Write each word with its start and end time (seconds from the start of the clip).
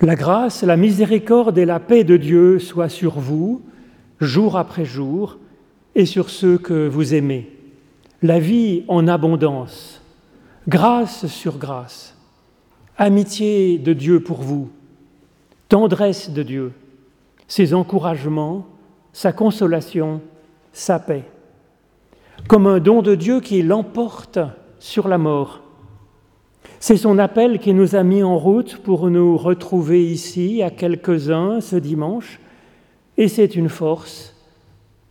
La 0.00 0.14
grâce, 0.14 0.62
la 0.62 0.76
miséricorde 0.76 1.58
et 1.58 1.64
la 1.64 1.80
paix 1.80 2.04
de 2.04 2.16
Dieu 2.16 2.60
soient 2.60 2.88
sur 2.88 3.18
vous, 3.18 3.62
jour 4.20 4.56
après 4.56 4.84
jour, 4.84 5.38
et 5.96 6.06
sur 6.06 6.30
ceux 6.30 6.56
que 6.56 6.86
vous 6.86 7.14
aimez. 7.14 7.50
La 8.22 8.38
vie 8.38 8.84
en 8.86 9.08
abondance, 9.08 10.00
grâce 10.68 11.26
sur 11.26 11.58
grâce, 11.58 12.16
amitié 12.96 13.78
de 13.78 13.92
Dieu 13.92 14.20
pour 14.20 14.40
vous, 14.40 14.70
tendresse 15.68 16.30
de 16.30 16.44
Dieu, 16.44 16.72
ses 17.48 17.74
encouragements, 17.74 18.66
sa 19.12 19.32
consolation, 19.32 20.20
sa 20.72 21.00
paix, 21.00 21.24
comme 22.46 22.68
un 22.68 22.78
don 22.78 23.02
de 23.02 23.16
Dieu 23.16 23.40
qui 23.40 23.62
l'emporte 23.62 24.38
sur 24.78 25.08
la 25.08 25.18
mort 25.18 25.62
c'est 26.80 26.96
son 26.96 27.18
appel 27.18 27.58
qui 27.58 27.74
nous 27.74 27.96
a 27.96 28.02
mis 28.04 28.22
en 28.22 28.38
route 28.38 28.76
pour 28.76 29.10
nous 29.10 29.36
retrouver 29.36 30.04
ici 30.06 30.62
à 30.62 30.70
quelques-uns 30.70 31.60
ce 31.60 31.76
dimanche, 31.76 32.38
et 33.16 33.26
c'est 33.26 33.56
une 33.56 33.68
force, 33.68 34.34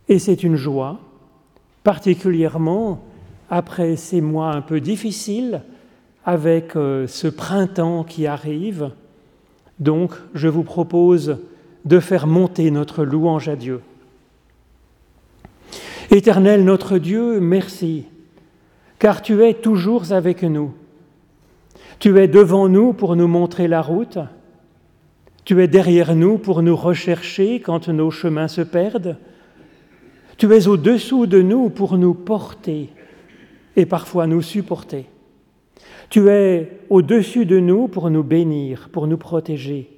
et 0.08 0.18
c'est 0.18 0.42
une 0.42 0.56
joie, 0.56 0.98
particulièrement 1.84 3.00
après 3.50 3.96
ces 3.96 4.20
mois 4.20 4.52
un 4.52 4.62
peu 4.62 4.80
difficiles, 4.80 5.62
avec 6.24 6.76
euh, 6.76 7.06
ce 7.06 7.28
printemps 7.28 8.04
qui 8.04 8.26
arrive. 8.26 8.90
Donc, 9.78 10.12
je 10.34 10.48
vous 10.48 10.62
propose 10.62 11.38
de 11.84 12.00
faire 12.00 12.26
monter 12.26 12.70
notre 12.70 13.04
louange 13.04 13.48
à 13.48 13.56
Dieu. 13.56 13.80
Éternel 16.10 16.64
notre 16.64 16.98
Dieu, 16.98 17.40
merci, 17.40 18.04
car 18.98 19.22
tu 19.22 19.42
es 19.44 19.54
toujours 19.54 20.12
avec 20.12 20.42
nous. 20.42 20.72
Tu 21.98 22.18
es 22.18 22.28
devant 22.28 22.68
nous 22.68 22.92
pour 22.92 23.16
nous 23.16 23.26
montrer 23.26 23.66
la 23.66 23.82
route. 23.82 24.18
Tu 25.44 25.60
es 25.62 25.68
derrière 25.68 26.14
nous 26.14 26.38
pour 26.38 26.62
nous 26.62 26.76
rechercher 26.76 27.60
quand 27.60 27.88
nos 27.88 28.10
chemins 28.10 28.48
se 28.48 28.60
perdent. 28.60 29.16
Tu 30.36 30.52
es 30.54 30.68
au-dessous 30.68 31.26
de 31.26 31.42
nous 31.42 31.70
pour 31.70 31.98
nous 31.98 32.14
porter 32.14 32.90
et 33.74 33.86
parfois 33.86 34.26
nous 34.26 34.42
supporter. 34.42 35.06
Tu 36.10 36.28
es 36.28 36.78
au-dessus 36.88 37.46
de 37.46 37.58
nous 37.58 37.88
pour 37.88 38.10
nous 38.10 38.22
bénir, 38.22 38.88
pour 38.92 39.06
nous 39.08 39.18
protéger. 39.18 39.90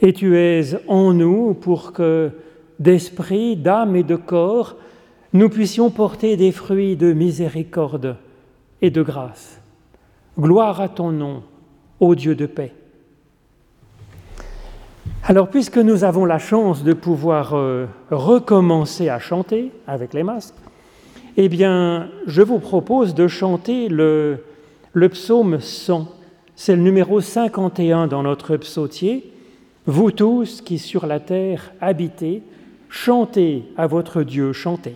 Et 0.00 0.12
tu 0.12 0.36
es 0.36 0.76
en 0.86 1.12
nous 1.12 1.54
pour 1.54 1.92
que 1.92 2.30
d'esprit, 2.78 3.56
d'âme 3.56 3.96
et 3.96 4.04
de 4.04 4.16
corps, 4.16 4.76
nous 5.32 5.48
puissions 5.48 5.90
porter 5.90 6.36
des 6.36 6.52
fruits 6.52 6.96
de 6.96 7.12
miséricorde 7.12 8.16
et 8.80 8.90
de 8.90 9.02
grâce. 9.02 9.57
Gloire 10.38 10.80
à 10.80 10.88
ton 10.88 11.10
nom, 11.10 11.42
ô 11.98 12.14
Dieu 12.14 12.36
de 12.36 12.46
paix. 12.46 12.72
Alors, 15.24 15.48
puisque 15.48 15.78
nous 15.78 16.04
avons 16.04 16.24
la 16.24 16.38
chance 16.38 16.84
de 16.84 16.92
pouvoir 16.92 17.54
euh, 17.54 17.86
recommencer 18.10 19.08
à 19.08 19.18
chanter 19.18 19.72
avec 19.88 20.14
les 20.14 20.22
masques, 20.22 20.54
eh 21.36 21.48
bien, 21.48 22.08
je 22.26 22.42
vous 22.42 22.60
propose 22.60 23.14
de 23.14 23.26
chanter 23.26 23.88
le, 23.88 24.44
le 24.92 25.08
psaume 25.08 25.60
100. 25.60 26.06
C'est 26.54 26.76
le 26.76 26.82
numéro 26.82 27.20
51 27.20 28.06
dans 28.06 28.22
notre 28.22 28.56
psautier. 28.56 29.32
Vous 29.86 30.12
tous 30.12 30.60
qui 30.60 30.78
sur 30.78 31.06
la 31.06 31.18
terre 31.18 31.72
habitez, 31.80 32.42
chantez 32.88 33.64
à 33.76 33.88
votre 33.88 34.22
Dieu, 34.22 34.52
chantez. 34.52 34.94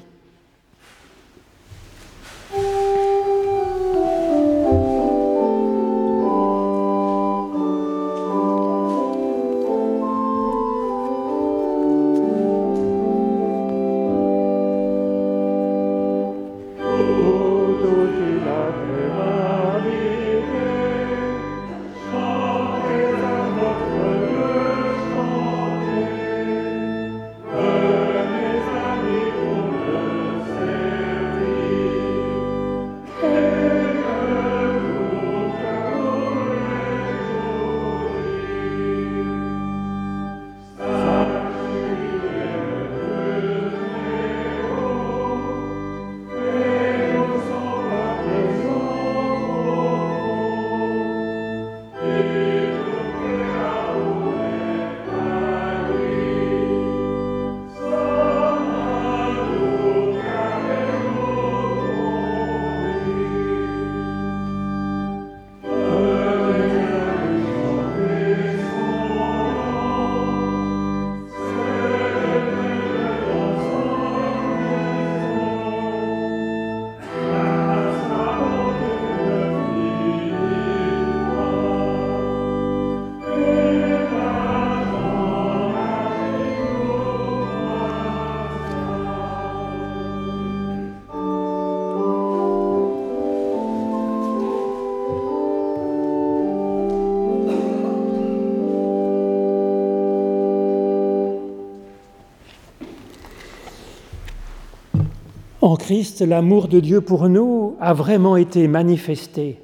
En 105.62 105.76
Christ, 105.76 106.22
l'amour 106.22 106.66
de 106.66 106.80
Dieu 106.80 107.00
pour 107.02 107.28
nous 107.28 107.76
a 107.80 107.94
vraiment 107.94 108.36
été 108.36 108.66
manifesté. 108.66 109.60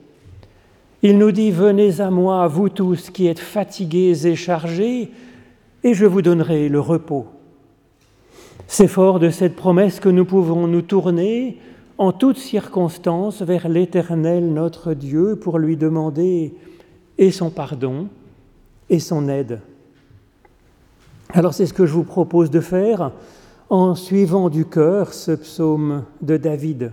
Il 1.02 1.18
nous 1.18 1.32
dit, 1.32 1.50
venez 1.50 2.00
à 2.00 2.08
moi, 2.08 2.46
vous 2.46 2.68
tous 2.68 3.10
qui 3.10 3.26
êtes 3.26 3.40
fatigués 3.40 4.24
et 4.28 4.36
chargés, 4.36 5.10
et 5.82 5.94
je 5.94 6.06
vous 6.06 6.22
donnerai 6.22 6.68
le 6.68 6.78
repos. 6.78 7.26
C'est 8.68 8.86
fort 8.86 9.18
de 9.18 9.30
cette 9.30 9.56
promesse 9.56 9.98
que 9.98 10.08
nous 10.08 10.24
pouvons 10.24 10.68
nous 10.68 10.82
tourner 10.82 11.58
en 11.98 12.12
toutes 12.12 12.38
circonstances 12.38 13.42
vers 13.42 13.68
l'Éternel 13.68 14.52
notre 14.52 14.94
Dieu 14.94 15.34
pour 15.34 15.58
lui 15.58 15.76
demander 15.76 16.54
et 17.18 17.32
son 17.32 17.50
pardon 17.50 18.06
et 18.88 19.00
son 19.00 19.28
aide. 19.28 19.62
Alors 21.30 21.54
c'est 21.54 21.66
ce 21.66 21.74
que 21.74 21.86
je 21.86 21.92
vous 21.92 22.04
propose 22.04 22.52
de 22.52 22.60
faire 22.60 23.10
en 23.70 23.94
suivant 23.94 24.48
du 24.48 24.64
cœur 24.64 25.12
ce 25.12 25.32
psaume 25.32 26.04
de 26.22 26.36
David, 26.36 26.92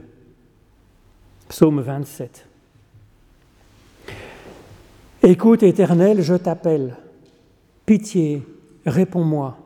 psaume 1.47 1.79
27. 1.79 2.45
Écoute, 5.23 5.63
Éternel, 5.63 6.21
je 6.21 6.35
t'appelle. 6.35 6.97
Pitié, 7.85 8.43
réponds-moi. 8.85 9.57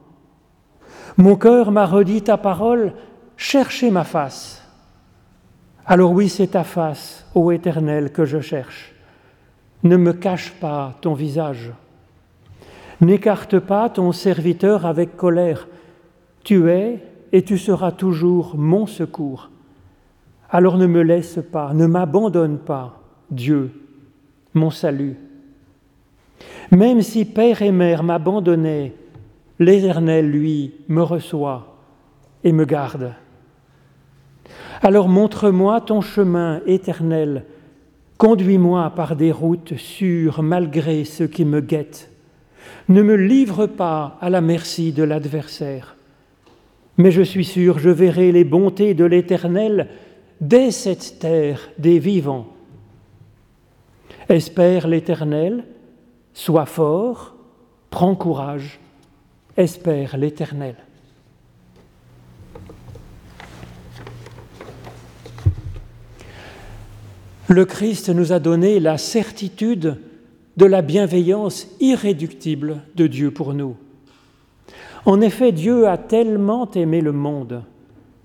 Mon 1.17 1.35
cœur 1.35 1.71
m'a 1.71 1.85
redit 1.85 2.21
ta 2.21 2.37
parole, 2.37 2.93
cherchez 3.37 3.89
ma 3.89 4.03
face. 4.03 4.61
Alors 5.85 6.11
oui, 6.11 6.29
c'est 6.29 6.47
ta 6.47 6.63
face, 6.63 7.25
ô 7.33 7.51
Éternel, 7.51 8.11
que 8.11 8.25
je 8.25 8.39
cherche. 8.39 8.93
Ne 9.81 9.97
me 9.97 10.13
cache 10.13 10.51
pas 10.59 10.95
ton 11.01 11.13
visage. 11.13 11.71
N'écarte 13.01 13.57
pas 13.59 13.89
ton 13.89 14.11
serviteur 14.11 14.85
avec 14.85 15.17
colère. 15.17 15.67
Tu 16.49 16.67
es 16.67 16.97
et 17.31 17.43
tu 17.43 17.59
seras 17.59 17.91
toujours 17.91 18.55
mon 18.57 18.87
secours. 18.87 19.51
Alors 20.49 20.79
ne 20.79 20.87
me 20.87 21.03
laisse 21.03 21.37
pas, 21.51 21.75
ne 21.75 21.85
m'abandonne 21.85 22.57
pas, 22.57 23.03
Dieu, 23.29 23.69
mon 24.55 24.71
salut. 24.71 25.15
Même 26.71 27.03
si 27.03 27.25
père 27.25 27.61
et 27.61 27.71
mère 27.71 28.01
m'abandonnaient, 28.01 28.95
l'Éternel, 29.59 30.31
lui, 30.31 30.73
me 30.87 31.03
reçoit 31.03 31.77
et 32.43 32.51
me 32.51 32.65
garde. 32.65 33.13
Alors 34.81 35.07
montre-moi 35.07 35.81
ton 35.81 36.01
chemin 36.01 36.61
éternel, 36.65 37.45
conduis-moi 38.17 38.91
par 38.95 39.15
des 39.15 39.31
routes 39.31 39.77
sûres 39.77 40.41
malgré 40.41 41.05
ce 41.05 41.25
qui 41.25 41.45
me 41.45 41.61
guette. 41.61 42.09
Ne 42.87 43.03
me 43.03 43.13
livre 43.13 43.67
pas 43.67 44.17
à 44.19 44.31
la 44.31 44.41
merci 44.41 44.91
de 44.91 45.03
l'adversaire. 45.03 45.95
Mais 46.99 47.11
je 47.11 47.21
suis 47.21 47.45
sûr, 47.45 47.79
je 47.79 47.89
verrai 47.89 48.33
les 48.33 48.43
bontés 48.43 48.93
de 48.93 49.05
l'Éternel 49.05 49.87
dès 50.41 50.69
cette 50.69 51.19
terre 51.19 51.69
des 51.77 51.97
vivants. 51.97 52.47
Espère 54.27 54.85
l'Éternel, 54.85 55.63
sois 56.33 56.65
fort, 56.65 57.37
prends 57.89 58.15
courage, 58.15 58.81
espère 59.55 60.17
l'Éternel. 60.17 60.75
Le 67.47 67.63
Christ 67.63 68.09
nous 68.09 68.33
a 68.33 68.39
donné 68.39 68.81
la 68.81 68.97
certitude 68.97 69.95
de 70.57 70.65
la 70.65 70.81
bienveillance 70.81 71.65
irréductible 71.79 72.81
de 72.95 73.07
Dieu 73.07 73.31
pour 73.31 73.53
nous. 73.53 73.77
En 75.09 75.21
effet, 75.21 75.51
Dieu 75.51 75.87
a 75.87 75.97
tellement 75.97 76.69
aimé 76.69 77.01
le 77.01 77.13
monde 77.13 77.63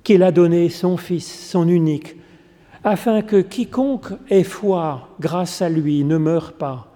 qu'il 0.02 0.22
a 0.22 0.30
donné 0.30 0.68
son 0.68 0.98
Fils, 0.98 1.48
son 1.48 1.66
unique, 1.66 2.14
afin 2.84 3.22
que 3.22 3.40
quiconque 3.40 4.12
ait 4.28 4.44
foi 4.44 5.08
grâce 5.18 5.62
à 5.62 5.70
lui 5.70 6.04
ne 6.04 6.18
meure 6.18 6.52
pas, 6.52 6.92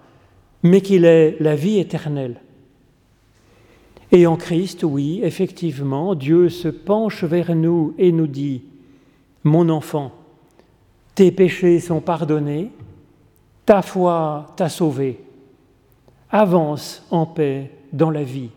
mais 0.61 0.81
qu'il 0.81 1.05
ait 1.05 1.37
la 1.39 1.55
vie 1.55 1.79
éternelle. 1.79 2.39
Et 4.11 4.27
en 4.27 4.35
Christ, 4.35 4.83
oui, 4.83 5.21
effectivement, 5.23 6.13
Dieu 6.13 6.49
se 6.49 6.67
penche 6.67 7.23
vers 7.23 7.55
nous 7.55 7.95
et 7.97 8.11
nous 8.11 8.27
dit, 8.27 8.61
Mon 9.43 9.69
enfant, 9.69 10.11
tes 11.15 11.31
péchés 11.31 11.79
sont 11.79 11.99
pardonnés, 11.99 12.69
ta 13.65 13.81
foi 13.81 14.53
t'a 14.55 14.69
sauvé, 14.69 15.19
avance 16.29 17.03
en 17.09 17.25
paix 17.25 17.71
dans 17.91 18.11
la 18.11 18.21
vie. 18.21 18.51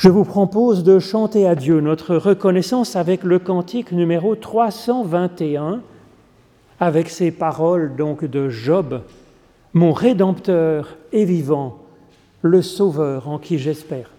Je 0.00 0.08
vous 0.08 0.24
propose 0.24 0.82
de 0.82 0.98
chanter 0.98 1.46
à 1.46 1.54
Dieu 1.54 1.82
notre 1.82 2.16
reconnaissance 2.16 2.96
avec 2.96 3.22
le 3.22 3.38
cantique 3.38 3.92
numéro 3.92 4.34
321, 4.34 5.82
avec 6.80 7.10
ces 7.10 7.30
paroles 7.30 7.94
donc 7.96 8.24
de 8.24 8.48
Job, 8.48 9.02
Mon 9.74 9.92
Rédempteur 9.92 10.96
est 11.12 11.26
vivant, 11.26 11.80
le 12.40 12.62
Sauveur 12.62 13.28
en 13.28 13.38
qui 13.38 13.58
j'espère. 13.58 14.10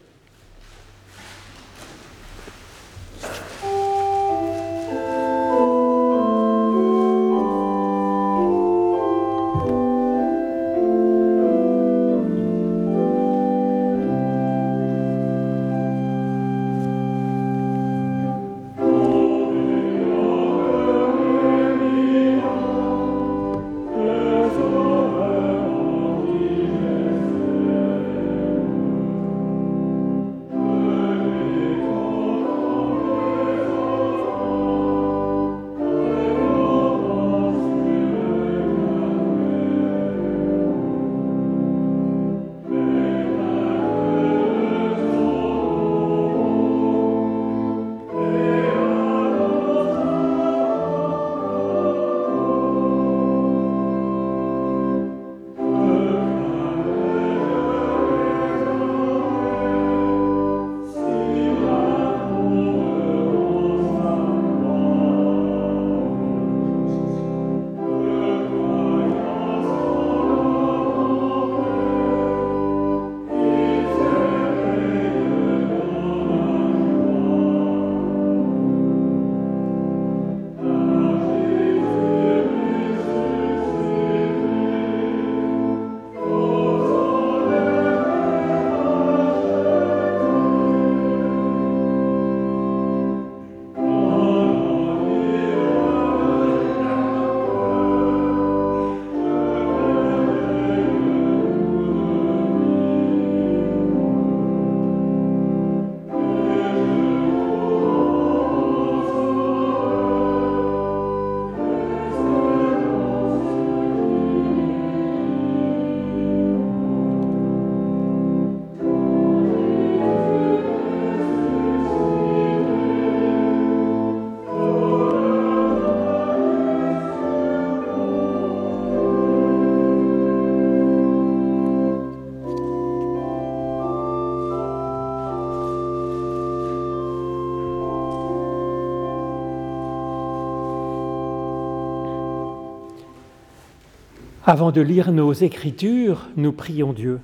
Avant 144.44 144.72
de 144.72 144.82
lire 144.82 145.12
nos 145.12 145.34
Écritures, 145.34 146.28
nous 146.36 146.52
prions 146.52 146.94
Dieu. 146.94 147.20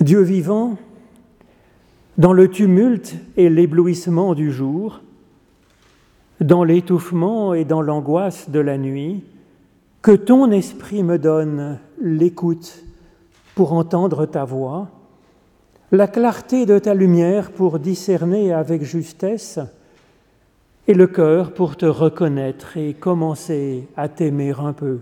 Dieu 0.00 0.22
vivant, 0.22 0.76
dans 2.16 2.32
le 2.32 2.48
tumulte 2.48 3.14
et 3.36 3.48
l'éblouissement 3.48 4.34
du 4.34 4.50
jour, 4.50 5.02
dans 6.40 6.64
l'étouffement 6.64 7.54
et 7.54 7.64
dans 7.64 7.80
l'angoisse 7.80 8.50
de 8.50 8.58
la 8.58 8.76
nuit, 8.76 9.22
que 10.02 10.10
ton 10.10 10.50
esprit 10.50 11.04
me 11.04 11.16
donne 11.16 11.78
l'écoute 12.00 12.82
pour 13.54 13.74
entendre 13.74 14.26
ta 14.26 14.44
voix, 14.44 14.88
la 15.92 16.08
clarté 16.08 16.66
de 16.66 16.80
ta 16.80 16.94
lumière 16.94 17.52
pour 17.52 17.78
discerner 17.78 18.52
avec 18.52 18.82
justesse, 18.82 19.60
et 20.88 20.94
le 20.94 21.06
cœur 21.06 21.52
pour 21.52 21.76
te 21.76 21.84
reconnaître 21.84 22.78
et 22.78 22.94
commencer 22.94 23.86
à 23.94 24.08
t'aimer 24.08 24.54
un 24.58 24.72
peu. 24.72 25.00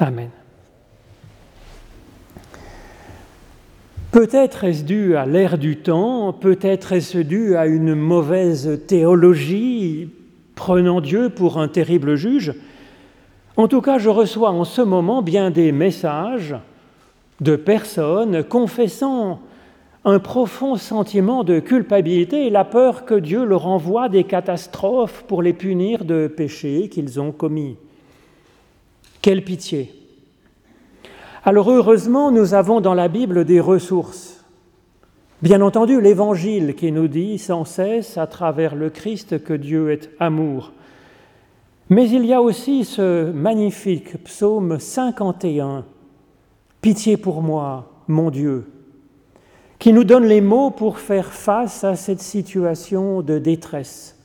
Amen. 0.00 0.30
Peut-être 4.10 4.64
est-ce 4.64 4.82
dû 4.82 5.16
à 5.16 5.26
l'ère 5.26 5.58
du 5.58 5.76
temps, 5.76 6.32
peut-être 6.32 6.92
est-ce 6.92 7.18
dû 7.18 7.56
à 7.56 7.66
une 7.66 7.94
mauvaise 7.94 8.80
théologie, 8.88 10.10
prenant 10.56 11.00
Dieu 11.00 11.30
pour 11.30 11.58
un 11.58 11.68
terrible 11.68 12.16
juge. 12.16 12.52
En 13.56 13.68
tout 13.68 13.80
cas, 13.80 13.98
je 13.98 14.08
reçois 14.08 14.50
en 14.50 14.64
ce 14.64 14.82
moment 14.82 15.22
bien 15.22 15.50
des 15.52 15.70
messages 15.70 16.56
de 17.40 17.54
personnes 17.54 18.42
confessant 18.42 19.40
un 20.04 20.18
profond 20.18 20.76
sentiment 20.76 21.44
de 21.44 21.60
culpabilité 21.60 22.46
et 22.46 22.50
la 22.50 22.64
peur 22.64 23.04
que 23.06 23.14
Dieu 23.14 23.44
leur 23.44 23.66
envoie 23.66 24.08
des 24.08 24.24
catastrophes 24.24 25.24
pour 25.26 25.42
les 25.42 25.54
punir 25.54 26.04
de 26.04 26.26
péchés 26.26 26.88
qu'ils 26.90 27.20
ont 27.20 27.32
commis. 27.32 27.76
Quelle 29.22 29.42
pitié 29.42 29.94
Alors 31.44 31.70
heureusement, 31.70 32.30
nous 32.30 32.52
avons 32.52 32.82
dans 32.82 32.92
la 32.92 33.08
Bible 33.08 33.46
des 33.46 33.60
ressources. 33.60 34.44
Bien 35.40 35.62
entendu, 35.62 36.00
l'Évangile 36.00 36.74
qui 36.74 36.92
nous 36.92 37.08
dit 37.08 37.38
sans 37.38 37.64
cesse 37.64 38.18
à 38.18 38.26
travers 38.26 38.74
le 38.74 38.90
Christ 38.90 39.42
que 39.42 39.54
Dieu 39.54 39.90
est 39.90 40.10
amour. 40.20 40.72
Mais 41.88 42.08
il 42.08 42.24
y 42.26 42.32
a 42.32 42.42
aussi 42.42 42.84
ce 42.84 43.30
magnifique 43.30 44.22
psaume 44.24 44.78
51 44.78 45.84
Pitié 46.80 47.16
pour 47.16 47.40
moi, 47.40 47.90
mon 48.08 48.30
Dieu, 48.30 48.66
qui 49.84 49.92
nous 49.92 50.04
donne 50.04 50.24
les 50.24 50.40
mots 50.40 50.70
pour 50.70 50.98
faire 50.98 51.30
face 51.30 51.84
à 51.84 51.94
cette 51.94 52.22
situation 52.22 53.20
de 53.20 53.38
détresse. 53.38 54.16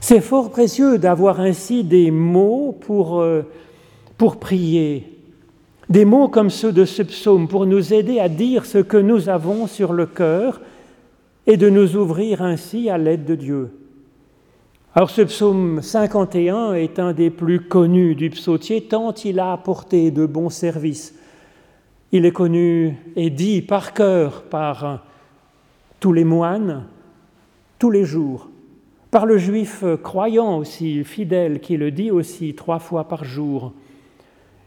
C'est 0.00 0.20
fort 0.20 0.50
précieux 0.50 0.98
d'avoir 0.98 1.38
ainsi 1.38 1.84
des 1.84 2.10
mots 2.10 2.76
pour, 2.80 3.20
euh, 3.20 3.42
pour 4.18 4.38
prier, 4.38 5.06
des 5.88 6.04
mots 6.04 6.26
comme 6.26 6.50
ceux 6.50 6.72
de 6.72 6.84
ce 6.84 7.04
psaume 7.04 7.46
pour 7.46 7.64
nous 7.64 7.94
aider 7.94 8.18
à 8.18 8.28
dire 8.28 8.66
ce 8.66 8.78
que 8.78 8.96
nous 8.96 9.28
avons 9.28 9.68
sur 9.68 9.92
le 9.92 10.06
cœur 10.06 10.60
et 11.46 11.56
de 11.56 11.70
nous 11.70 11.94
ouvrir 11.94 12.42
ainsi 12.42 12.90
à 12.90 12.98
l'aide 12.98 13.24
de 13.24 13.36
Dieu. 13.36 13.70
Alors 14.96 15.10
ce 15.10 15.22
psaume 15.22 15.80
51 15.80 16.72
est 16.72 16.98
un 16.98 17.12
des 17.12 17.30
plus 17.30 17.60
connus 17.60 18.16
du 18.16 18.30
psautier 18.30 18.80
tant 18.80 19.14
il 19.24 19.38
a 19.38 19.52
apporté 19.52 20.10
de 20.10 20.26
bons 20.26 20.50
services. 20.50 21.14
Il 22.12 22.26
est 22.26 22.32
connu 22.32 22.96
et 23.16 23.30
dit 23.30 23.62
par 23.62 23.94
cœur 23.94 24.42
par 24.42 25.04
tous 26.00 26.12
les 26.12 26.24
moines, 26.24 26.86
tous 27.78 27.90
les 27.90 28.04
jours, 28.04 28.48
par 29.10 29.26
le 29.26 29.38
juif 29.38 29.84
croyant 30.02 30.58
aussi, 30.58 31.04
fidèle, 31.04 31.60
qui 31.60 31.76
le 31.76 31.90
dit 31.90 32.10
aussi 32.10 32.54
trois 32.54 32.78
fois 32.78 33.06
par 33.06 33.24
jour. 33.24 33.72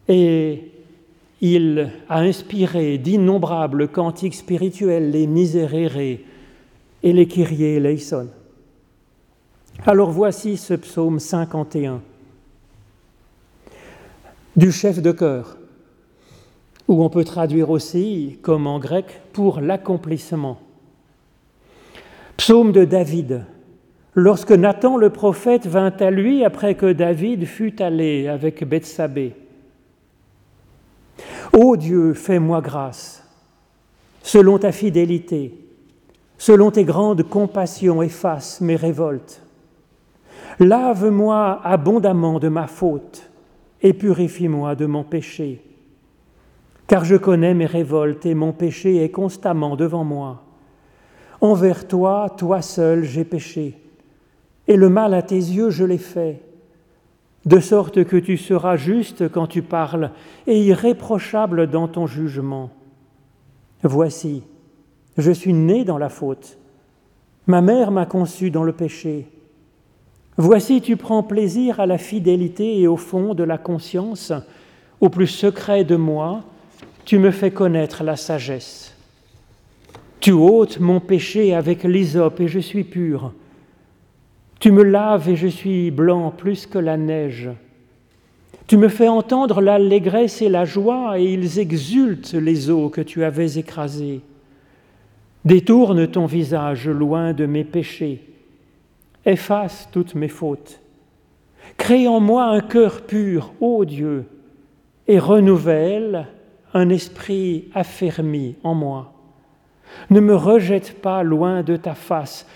Et 0.08 0.72
il 1.42 1.92
a 2.10 2.20
inspiré 2.20 2.98
d'innombrables 2.98 3.90
cantiques 3.90 4.36
spirituels, 4.36 5.12
les 5.12 5.28
misérérés 5.28 6.24
et 7.04 7.14
les 7.14 7.28
kyrie 7.28 7.64
eleison. 7.64 8.30
Alors 9.86 10.12
voici 10.12 10.56
ce 10.56 10.74
psaume 10.76 11.20
51 11.20 12.02
du 14.56 14.72
chef 14.72 15.02
de 15.02 15.12
chœur, 15.12 15.58
où 16.88 17.04
on 17.04 17.10
peut 17.10 17.24
traduire 17.24 17.70
aussi, 17.70 18.40
comme 18.42 18.68
en 18.68 18.80
grec, 18.80 19.22
pour 19.32 19.62
l'accomplissement. 19.62 20.60
Psaume 22.38 22.72
de 22.72 22.84
David, 22.84 23.46
lorsque 24.16 24.52
Nathan 24.52 24.98
le 24.98 25.10
prophète 25.10 25.68
vint 25.68 25.94
à 26.00 26.12
lui 26.12 26.44
après 26.44 26.75
que 26.75 26.92
David 26.92 27.46
fut 27.46 27.82
allé 27.82 28.28
avec 28.28 28.68
Bethsabée. 28.68 29.36
Ô 31.54 31.78
Dieu, 31.78 32.13
fais-moi 32.13 32.62
grâce, 32.62 33.24
selon 34.22 34.58
ta 34.58 34.72
fidélité, 34.72 35.54
selon 36.38 36.72
tes 36.72 36.84
grandes 36.84 37.24
compassions, 37.24 38.02
efface 38.02 38.60
mes 38.62 38.75
révoltes. 38.75 39.42
Lave-moi 40.60 41.62
abondamment 41.63 42.40
de 42.40 42.48
ma 42.48 42.68
faute 42.68 43.30
et 43.82 43.94
purifie-moi 43.94 44.75
de 44.75 44.86
mon 44.86 45.04
péché. 45.04 45.62
Car 46.88 47.06
je 47.06 47.16
connais 47.16 47.54
mes 47.54 47.66
révoltes 47.66 48.25
et 48.25 48.34
mon 48.34 48.52
péché 48.52 49.04
est 49.04 49.10
constamment 49.10 49.75
devant 49.75 50.04
moi. 50.04 50.44
Envers 51.42 51.88
toi, 51.88 52.34
toi 52.38 52.62
seul, 52.62 53.04
j'ai 53.04 53.25
péché, 53.25 53.78
et 54.68 54.78
le 54.78 54.90
mal 54.90 55.13
à 55.13 55.22
tes 55.22 55.36
yeux, 55.36 55.70
je 55.70 55.84
l'ai 55.84 55.98
fait, 55.98 56.42
de 57.46 57.60
sorte 57.60 58.06
que 58.06 58.16
tu 58.16 58.38
seras 58.38 58.78
juste 58.78 59.30
quand 59.30 59.48
tu 59.48 59.62
parles 59.62 60.12
et 60.48 60.62
irréprochable 60.63 61.70
dans 61.70 61.90
ton 61.90 62.08
jugement. 62.08 62.70
Voici, 63.84 64.44
je 65.18 65.32
suis 65.32 65.54
né 65.54 65.84
dans 65.84 65.98
la 65.98 66.08
faute, 66.08 66.58
ma 67.48 67.62
mère 67.62 67.92
m'a 67.92 68.06
conçu 68.06 68.50
dans 68.50 68.63
le 68.63 68.72
péché. 68.72 69.28
Voici, 70.38 70.82
tu 70.82 70.96
prends 70.96 71.24
plaisir 71.24 71.80
à 71.80 71.86
la 71.86 71.98
fidélité 71.98 72.80
et 72.80 72.88
au 72.88 72.98
fond 72.98 73.34
de 73.34 73.44
la 73.44 73.58
conscience, 73.58 74.32
au 75.02 75.10
plus 75.10 75.28
secret 75.28 75.84
de 75.84 75.98
moi, 75.98 76.44
tu 77.05 77.19
me 77.19 77.31
fais 77.31 77.51
connaître 77.51 78.03
la 78.03 78.15
sagesse. 78.15 78.95
Tu 80.19 80.31
ôtes 80.31 80.79
mon 80.79 81.00
péché 81.00 81.53
avec 81.53 81.83
l'hysope 81.83 82.39
et 82.39 82.48
je 82.48 82.60
suis 82.60 82.83
pur. 82.83 83.33
Tu 84.60 84.72
me 84.72 84.83
laves 84.83 85.29
et 85.29 85.36
je 85.36 85.48
suis 85.48 85.91
blanc 85.91 86.31
plus 86.31 86.65
que 86.65 86.79
la 86.79 86.95
neige. 86.95 87.50
Tu 88.67 88.77
me 88.77 88.88
fais 88.88 89.10
entendre 89.10 89.60
l'allégresse 89.60 90.41
et 90.41 90.48
la 90.48 90.63
joie 90.63 91.19
et 91.19 91.33
ils 91.33 91.60
exultent 91.60 92.33
les 92.33 92.69
eaux 92.69 92.89
que 92.89 93.01
tu 93.01 93.24
avais 93.24 93.57
écrasées. 93.57 94.22
Détourne 95.43 96.07
ton 96.07 96.25
visage 96.25 96.88
loin 96.88 97.33
de 97.33 97.45
mes 97.45 97.65
péchés 97.65 98.22
efface 99.25 99.89
toutes 99.91 100.15
mes 100.15 100.27
fautes. 100.27 100.79
Crée 101.77 102.07
en 102.07 102.19
moi 102.19 102.45
un 102.45 102.62
cœur 102.62 103.01
pur, 103.01 103.53
ô 103.60 103.86
Dieu, 103.86 104.25
et 105.07 105.19
renouvelle 105.19 106.27
un 106.74 106.89
esprit 106.89 107.65
affermi 107.74 108.56
en 108.63 108.74
moi. 108.74 109.13
Ne 110.10 110.20
me 110.20 110.36
rejette 110.36 111.01
pas 111.01 111.24
loin 111.24 111.62
de 111.62 111.75
ta 111.75 111.94
face, 111.94 112.48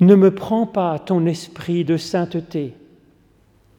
ne 0.00 0.14
me 0.14 0.32
prends 0.32 0.66
pas 0.66 0.98
ton 0.98 1.26
esprit 1.26 1.84
de 1.84 1.96
sainteté. 1.96 2.74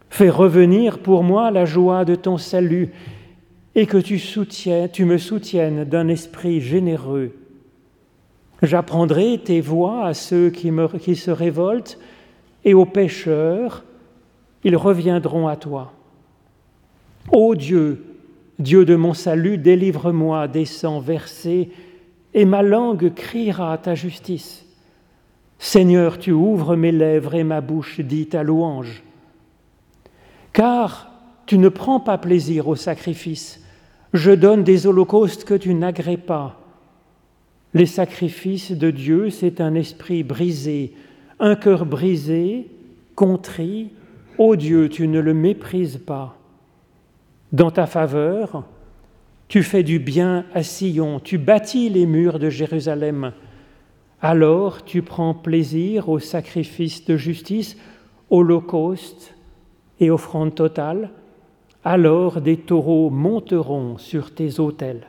Fais 0.09 0.29
revenir 0.29 0.99
pour 0.99 1.23
moi 1.23 1.51
la 1.51 1.65
joie 1.65 2.03
de 2.03 2.15
ton 2.15 2.37
salut 2.37 2.91
et 3.75 3.85
que 3.85 3.97
tu 3.97 5.05
me 5.05 5.17
soutiennes 5.17 5.85
d'un 5.85 6.07
esprit 6.07 6.59
généreux. 6.59 7.31
J'apprendrai 8.61 9.39
tes 9.43 9.61
voix 9.61 10.05
à 10.05 10.13
ceux 10.13 10.49
qui, 10.49 10.71
qui 11.01 11.15
se 11.15 11.31
révoltent 11.31 11.97
et 12.65 12.73
aux 12.73 12.85
pécheurs, 12.85 13.85
ils 14.63 14.75
reviendront 14.75 15.47
à 15.47 15.55
toi. 15.55 15.93
Ô 17.31 17.55
Dieu, 17.55 18.08
Dieu 18.59 18.83
de 18.83 18.95
mon 18.95 19.13
salut, 19.13 19.57
délivre-moi 19.57 20.49
des 20.49 20.65
sangs 20.65 20.99
versés, 20.99 21.71
et 22.33 22.45
ma 22.45 22.61
langue 22.61 23.13
criera 23.13 23.77
ta 23.77 23.95
justice. 23.95 24.65
Seigneur, 25.57 26.19
tu 26.19 26.31
ouvres 26.31 26.75
mes 26.75 26.91
lèvres 26.91 27.35
et 27.35 27.43
ma 27.43 27.61
bouche 27.61 28.01
dit 28.01 28.27
ta 28.27 28.43
louange. 28.43 29.03
Car 30.53 31.11
tu 31.45 31.57
ne 31.57 31.69
prends 31.69 31.99
pas 31.99 32.17
plaisir 32.17 32.67
au 32.67 32.75
sacrifice, 32.75 33.63
je 34.13 34.31
donne 34.31 34.63
des 34.63 34.87
holocaustes 34.87 35.45
que 35.45 35.53
tu 35.53 35.73
n'agrées 35.73 36.17
pas. 36.17 36.59
Les 37.73 37.85
sacrifices 37.85 38.71
de 38.71 38.91
Dieu, 38.91 39.29
c'est 39.29 39.61
un 39.61 39.75
esprit 39.75 40.23
brisé, 40.23 40.93
un 41.39 41.55
cœur 41.55 41.85
brisé, 41.85 42.67
contrit, 43.15 43.91
ô 44.37 44.55
Dieu, 44.55 44.89
tu 44.89 45.07
ne 45.07 45.19
le 45.19 45.33
méprises 45.33 45.97
pas. 45.97 46.38
Dans 47.51 47.71
ta 47.71 47.87
faveur, 47.87 48.63
tu 49.47 49.63
fais 49.63 49.81
du 49.81 49.97
bien 49.97 50.45
à 50.53 50.61
Sion, 50.61 51.19
tu 51.19 51.39
bâtis 51.39 51.89
les 51.89 52.05
murs 52.05 52.37
de 52.37 52.51
Jérusalem. 52.51 53.33
Alors 54.21 54.85
tu 54.85 55.01
prends 55.01 55.33
plaisir 55.33 56.09
au 56.09 56.19
sacrifice 56.19 57.05
de 57.05 57.17
justice, 57.17 57.75
holocauste 58.29 59.33
et 59.99 60.11
offrande 60.11 60.53
totale. 60.53 61.09
Alors 61.83 62.41
des 62.41 62.57
taureaux 62.57 63.09
monteront 63.09 63.97
sur 63.97 64.35
tes 64.35 64.59
autels. 64.59 65.07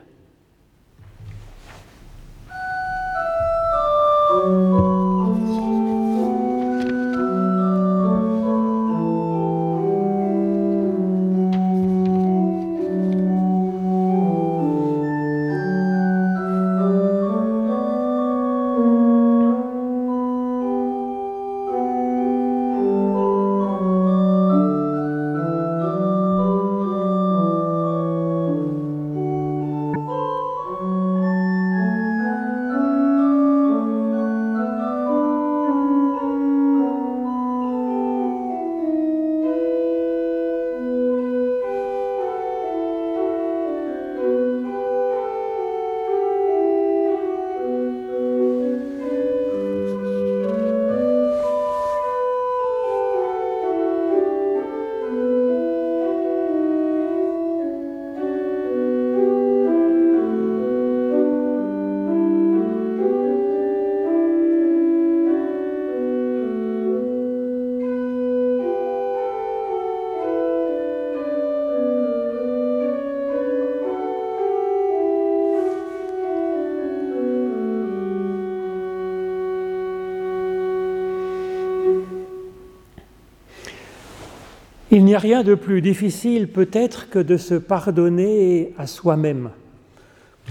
Il 84.93 85.05
n'y 85.05 85.15
a 85.15 85.19
rien 85.19 85.41
de 85.41 85.55
plus 85.55 85.81
difficile 85.81 86.49
peut-être 86.49 87.09
que 87.09 87.19
de 87.19 87.37
se 87.37 87.53
pardonner 87.53 88.73
à 88.77 88.87
soi-même, 88.87 89.51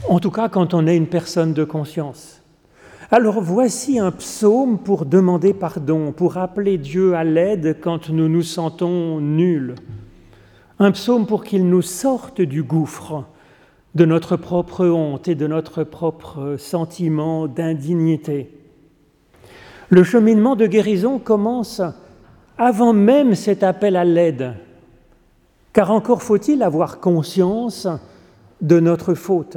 en 0.09 0.19
tout 0.19 0.31
cas 0.31 0.49
quand 0.49 0.73
on 0.73 0.87
est 0.87 0.97
une 0.97 1.09
personne 1.09 1.53
de 1.53 1.63
conscience. 1.63 2.41
Alors 3.11 3.43
voici 3.43 3.99
un 3.99 4.11
psaume 4.11 4.79
pour 4.79 5.05
demander 5.05 5.53
pardon, 5.53 6.13
pour 6.13 6.39
appeler 6.39 6.79
Dieu 6.79 7.15
à 7.15 7.23
l'aide 7.23 7.77
quand 7.83 8.09
nous 8.09 8.31
nous 8.31 8.43
sentons 8.43 9.21
nuls. 9.21 9.75
Un 10.79 10.93
psaume 10.93 11.27
pour 11.27 11.45
qu'il 11.45 11.69
nous 11.69 11.83
sorte 11.83 12.41
du 12.41 12.63
gouffre 12.63 13.27
de 13.95 14.07
notre 14.07 14.37
propre 14.37 14.87
honte 14.87 15.29
et 15.29 15.35
de 15.35 15.47
notre 15.47 15.85
propre 15.85 16.57
sentiment 16.59 17.47
d'indignité. 17.47 18.49
Le 19.91 20.03
cheminement 20.03 20.57
de 20.57 20.67
guérison 20.67 21.19
commence 21.19 21.83
avant 22.61 22.93
même 22.93 23.35
cet 23.35 23.62
appel 23.62 23.97
à 23.97 24.05
l'aide, 24.05 24.52
car 25.73 25.90
encore 25.90 26.23
faut-il 26.23 26.62
avoir 26.62 27.00
conscience 27.00 27.88
de 28.61 28.79
notre 28.81 29.14
faute. 29.14 29.57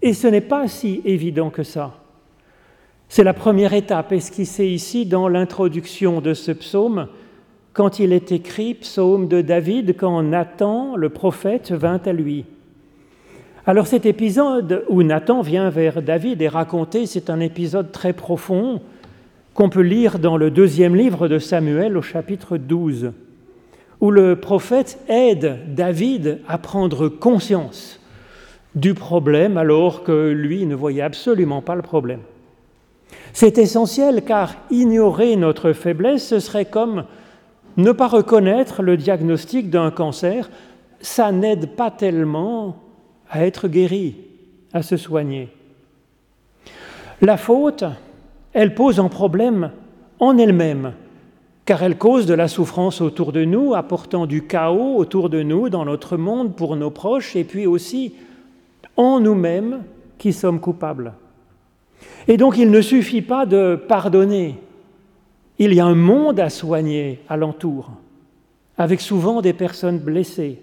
Et 0.00 0.14
ce 0.14 0.28
n'est 0.28 0.40
pas 0.40 0.66
si 0.66 1.02
évident 1.04 1.50
que 1.50 1.62
ça. 1.62 1.92
C'est 3.10 3.22
la 3.22 3.34
première 3.34 3.74
étape 3.74 4.12
esquissée 4.12 4.68
ici 4.68 5.04
dans 5.04 5.28
l'introduction 5.28 6.22
de 6.22 6.32
ce 6.32 6.52
psaume, 6.52 7.08
quand 7.74 7.98
il 7.98 8.14
est 8.14 8.32
écrit 8.32 8.72
psaume 8.72 9.28
de 9.28 9.42
David, 9.42 9.94
quand 9.98 10.22
Nathan, 10.22 10.96
le 10.96 11.10
prophète, 11.10 11.70
vint 11.70 12.00
à 12.06 12.14
lui. 12.14 12.46
Alors 13.66 13.86
cet 13.86 14.06
épisode 14.06 14.86
où 14.88 15.02
Nathan 15.02 15.42
vient 15.42 15.68
vers 15.68 16.00
David 16.00 16.40
et 16.40 16.48
raconté, 16.48 17.04
c'est 17.04 17.28
un 17.28 17.40
épisode 17.40 17.92
très 17.92 18.14
profond 18.14 18.80
qu'on 19.54 19.68
peut 19.68 19.82
lire 19.82 20.18
dans 20.18 20.36
le 20.36 20.50
deuxième 20.50 20.96
livre 20.96 21.28
de 21.28 21.38
Samuel 21.38 21.96
au 21.96 22.02
chapitre 22.02 22.56
12, 22.56 23.12
où 24.00 24.10
le 24.10 24.36
prophète 24.36 24.98
aide 25.08 25.74
David 25.74 26.40
à 26.48 26.58
prendre 26.58 27.08
conscience 27.08 28.00
du 28.74 28.94
problème 28.94 29.58
alors 29.58 30.02
que 30.02 30.30
lui 30.30 30.64
ne 30.64 30.74
voyait 30.74 31.02
absolument 31.02 31.60
pas 31.60 31.74
le 31.74 31.82
problème. 31.82 32.20
C'est 33.34 33.58
essentiel 33.58 34.22
car 34.24 34.54
ignorer 34.70 35.36
notre 35.36 35.72
faiblesse, 35.72 36.26
ce 36.28 36.38
serait 36.38 36.64
comme 36.64 37.04
ne 37.76 37.92
pas 37.92 38.08
reconnaître 38.08 38.82
le 38.82 38.96
diagnostic 38.96 39.70
d'un 39.70 39.90
cancer. 39.90 40.50
Ça 41.00 41.32
n'aide 41.32 41.70
pas 41.70 41.90
tellement 41.90 42.76
à 43.30 43.46
être 43.46 43.68
guéri, 43.68 44.16
à 44.72 44.82
se 44.82 44.96
soigner. 44.96 45.48
La 47.20 47.36
faute, 47.36 47.84
elle 48.52 48.74
pose 48.74 49.00
un 49.00 49.08
problème 49.08 49.70
en 50.20 50.38
elle-même, 50.38 50.92
car 51.64 51.82
elle 51.82 51.96
cause 51.96 52.26
de 52.26 52.34
la 52.34 52.48
souffrance 52.48 53.00
autour 53.00 53.32
de 53.32 53.44
nous, 53.44 53.74
apportant 53.74 54.26
du 54.26 54.46
chaos 54.46 54.96
autour 54.96 55.30
de 55.30 55.42
nous, 55.42 55.68
dans 55.68 55.84
notre 55.84 56.16
monde, 56.16 56.54
pour 56.54 56.76
nos 56.76 56.90
proches, 56.90 57.36
et 57.36 57.44
puis 57.44 57.66
aussi 57.66 58.14
en 58.96 59.20
nous-mêmes 59.20 59.82
qui 60.18 60.32
sommes 60.32 60.60
coupables. 60.60 61.14
Et 62.28 62.36
donc 62.36 62.58
il 62.58 62.70
ne 62.70 62.80
suffit 62.80 63.22
pas 63.22 63.46
de 63.46 63.76
pardonner, 63.88 64.56
il 65.58 65.72
y 65.74 65.80
a 65.80 65.86
un 65.86 65.94
monde 65.94 66.40
à 66.40 66.50
soigner 66.50 67.20
alentour, 67.28 67.90
avec 68.76 69.00
souvent 69.00 69.40
des 69.40 69.52
personnes 69.52 69.98
blessées. 69.98 70.62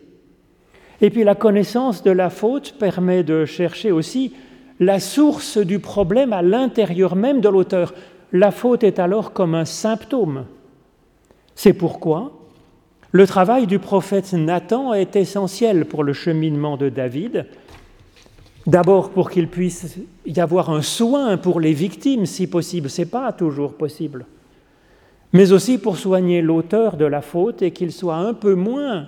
Et 1.01 1.10
puis 1.10 1.24
la 1.24 1.36
connaissance 1.36 2.03
de 2.03 2.12
la 2.12 2.29
faute 2.29 2.75
permet 2.77 3.24
de 3.24 3.46
chercher 3.46 3.91
aussi 3.91 4.34
la 4.79 5.00
source 5.00 5.57
du 5.57 5.79
problème 5.79 6.33
à 6.33 6.42
l'intérieur 6.42 7.15
même 7.15 7.42
de 7.42 7.50
l'auteur. 7.50 7.94
La 8.31 8.51
faute 8.51 8.83
est 8.83 9.00
alors 9.00 9.33
comme 9.33 9.55
un 9.55 9.65
symptôme. 9.65 10.46
C'est 11.55 11.74
pourquoi 11.74 12.31
le 13.11 13.25
travail 13.25 13.65
du 13.65 13.79
prophète 13.79 14.33
Nathan 14.33 14.94
est 14.94 15.15
essentiel 15.15 15.85
pour 15.85 16.03
le 16.03 16.13
cheminement 16.13 16.77
de 16.77 16.89
David. 16.89 17.48
D'abord 18.68 19.09
pour 19.09 19.31
qu'il 19.31 19.48
puisse 19.48 19.98
y 20.27 20.39
avoir 20.39 20.70
un 20.70 20.83
soin 20.83 21.37
pour 21.37 21.59
les 21.59 21.74
victimes, 21.74 22.27
si 22.27 22.46
possible, 22.46 22.89
ce 22.89 23.01
n'est 23.01 23.07
pas 23.07 23.33
toujours 23.33 23.74
possible, 23.74 24.27
mais 25.33 25.51
aussi 25.51 25.79
pour 25.79 25.98
soigner 25.98 26.44
l'auteur 26.44 26.98
de 26.98 27.05
la 27.05 27.22
faute 27.22 27.63
et 27.63 27.72
qu'il 27.72 27.92
soit 27.92 28.18
un 28.18 28.35
peu 28.35 28.53
moins 28.53 29.07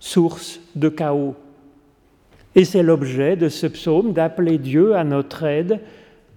source 0.00 0.60
de 0.74 0.88
chaos 0.88 1.36
et 2.58 2.64
c'est 2.64 2.82
l'objet 2.82 3.36
de 3.36 3.48
ce 3.48 3.68
psaume 3.68 4.12
d'appeler 4.12 4.58
Dieu 4.58 4.96
à 4.96 5.04
notre 5.04 5.44
aide 5.44 5.78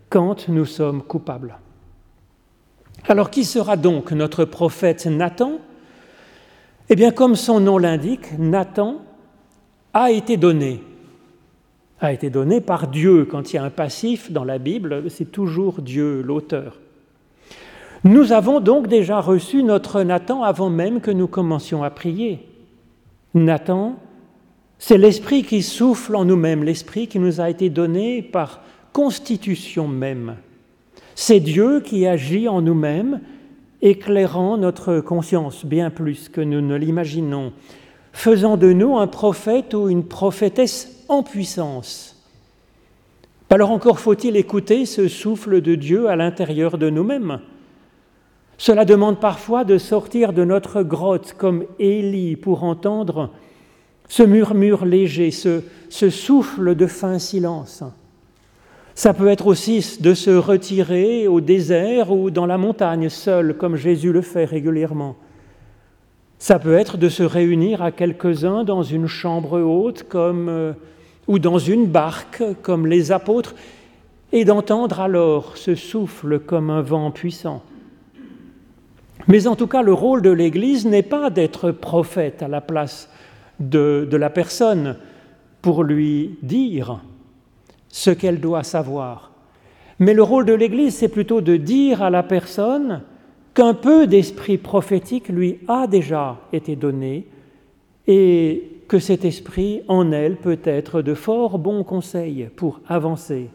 quand 0.08 0.50
nous 0.50 0.66
sommes 0.66 1.02
coupables. 1.02 1.58
Alors 3.08 3.32
qui 3.32 3.44
sera 3.44 3.76
donc 3.76 4.12
notre 4.12 4.46
prophète 4.46 5.08
Nathan? 5.08 5.54
Eh 6.90 6.96
bien 6.96 7.10
comme 7.10 7.36
son 7.36 7.60
nom 7.60 7.80
l'indique, 7.80 8.38
Nathan 8.38 9.02
a 9.96 10.12
été 10.12 10.38
donné. 10.38 10.84
A 12.00 12.14
été 12.14 12.30
donné 12.30 12.62
par 12.62 12.88
Dieu. 12.88 13.26
Quand 13.26 13.52
il 13.52 13.56
y 13.56 13.60
a 13.60 13.64
un 13.64 13.72
passif 13.72 14.32
dans 14.32 14.44
la 14.44 14.60
Bible, 14.60 15.10
c'est 15.10 15.32
toujours 15.32 15.82
Dieu, 15.82 16.22
l'auteur. 16.22 16.80
Nous 18.04 18.32
avons 18.32 18.60
donc 18.60 18.86
déjà 18.86 19.20
reçu 19.22 19.64
notre 19.64 20.04
Nathan 20.04 20.44
avant 20.44 20.70
même 20.70 21.02
que 21.02 21.10
nous 21.10 21.28
commencions 21.28 21.82
à 21.82 21.90
prier. 21.90 22.48
Nathan 23.34 23.96
c'est 24.84 24.98
l'esprit 24.98 25.44
qui 25.44 25.62
souffle 25.62 26.16
en 26.16 26.26
nous-mêmes, 26.26 26.64
l'esprit 26.64 27.08
qui 27.08 27.20
nous 27.20 27.40
a 27.40 27.52
été 27.52 27.70
donné 27.70 28.24
par 28.24 28.62
constitution 28.94 29.88
même. 29.88 30.38
C'est 31.14 31.40
Dieu 31.40 31.82
qui 31.82 32.08
agit 32.08 32.48
en 32.48 32.64
nous-mêmes, 32.64 33.22
éclairant 33.84 34.58
notre 34.58 35.00
conscience 35.00 35.66
bien 35.66 35.92
plus 35.92 36.30
que 36.30 36.42
nous 36.42 36.62
ne 36.62 36.76
l'imaginons, 36.76 37.54
faisant 38.12 38.58
de 38.58 38.74
nous 38.74 38.98
un 38.98 39.06
prophète 39.06 39.76
ou 39.76 39.88
une 39.88 40.04
prophétesse 40.04 41.06
en 41.10 41.22
puissance. 41.22 42.20
Alors 43.52 43.70
encore 43.70 44.00
faut-il 44.00 44.36
écouter 44.36 44.88
ce 44.88 45.08
souffle 45.08 45.62
de 45.62 45.76
Dieu 45.76 46.10
à 46.10 46.16
l'intérieur 46.16 46.80
de 46.80 46.90
nous-mêmes. 46.90 47.40
Cela 48.58 48.84
demande 48.86 49.20
parfois 49.20 49.64
de 49.64 49.78
sortir 49.78 50.34
de 50.34 50.44
notre 50.44 50.82
grotte 50.82 51.36
comme 51.38 51.66
Élie 51.78 52.36
pour 52.36 52.64
entendre 52.64 53.30
ce 54.12 54.24
murmure 54.24 54.84
léger, 54.84 55.32
ce, 55.32 55.62
souffle 56.10 56.76
de 56.76 56.86
fin 56.86 57.18
silence. 57.18 57.82
Ça 58.94 59.14
peut 59.14 59.30
être 59.30 59.48
aussi 59.48 60.00
de 60.02 60.14
se 60.14 60.32
retirer 60.32 61.30
au 61.30 61.40
désert 61.40 62.12
ou 62.12 62.30
dans 62.30 62.46
la 62.46 62.58
montagne 62.58 63.08
seul, 63.08 63.56
comme 63.56 63.78
Jésus 63.78 64.12
le 64.12 64.22
fait 64.22 64.44
régulièrement. 64.44 65.16
Ça 66.40 66.60
peut 66.60 66.74
être 66.74 66.98
de 66.98 67.08
se 67.08 67.24
réunir 67.24 67.82
à 67.82 67.94
quelques-uns 67.94 68.66
dans 68.66 68.84
une 68.84 69.08
chambre 69.08 69.62
haute 69.62 70.04
comme, 70.10 70.50
euh, 70.50 70.74
ou 71.30 71.40
dans 71.40 71.58
une 71.58 71.86
barque 71.86 72.44
comme 72.64 72.88
les 72.88 73.14
apôtres 73.14 73.56
et 74.34 74.44
d'entendre 74.44 75.00
alors 75.00 75.56
ce 75.56 75.74
souffle 75.74 76.40
comme 76.40 76.70
un 76.70 76.82
vent 76.82 77.12
puissant. 77.12 77.64
Mais 79.30 79.48
en 79.48 79.56
tout 79.56 79.68
cas, 79.68 79.84
le 79.84 79.94
rôle 79.94 80.22
de 80.22 80.32
l'Église 80.32 80.86
n'est 80.86 81.02
pas 81.02 81.30
d'être 81.30 81.72
prophète 81.72 82.44
à 82.44 82.50
la 82.50 82.60
place 82.60 83.08
de, 83.62 84.08
la 84.12 84.30
personne 84.30 84.98
pour 85.62 85.84
lui 85.84 86.38
dire 86.42 87.02
ce 87.90 88.10
qu'elle 88.10 88.40
doit 88.40 88.64
savoir. 88.64 89.32
Mais 90.00 90.14
le 90.14 90.24
rôle 90.24 90.46
de 90.46 90.54
l'Église, 90.54 90.96
c'est 90.96 91.08
plutôt 91.08 91.42
de 91.42 91.58
dire 91.58 92.02
à 92.02 92.10
la 92.10 92.24
personne 92.24 93.02
qu'un 93.54 93.74
peu 93.74 94.08
d'esprit 94.08 94.58
prophétique 94.58 95.30
lui 95.30 95.60
a 95.68 95.88
déjà 95.88 96.38
été 96.54 96.76
donné 96.76 97.28
et 98.08 98.82
que 98.88 99.00
cet 99.00 99.26
esprit 99.26 99.84
en 99.88 100.12
elle 100.12 100.38
peut 100.38 100.60
être 100.64 101.02
de 101.02 101.14
fort 101.14 101.60
bons 101.60 101.84
conseils 101.84 102.50
pour 102.56 102.82
avancer. 102.88 103.50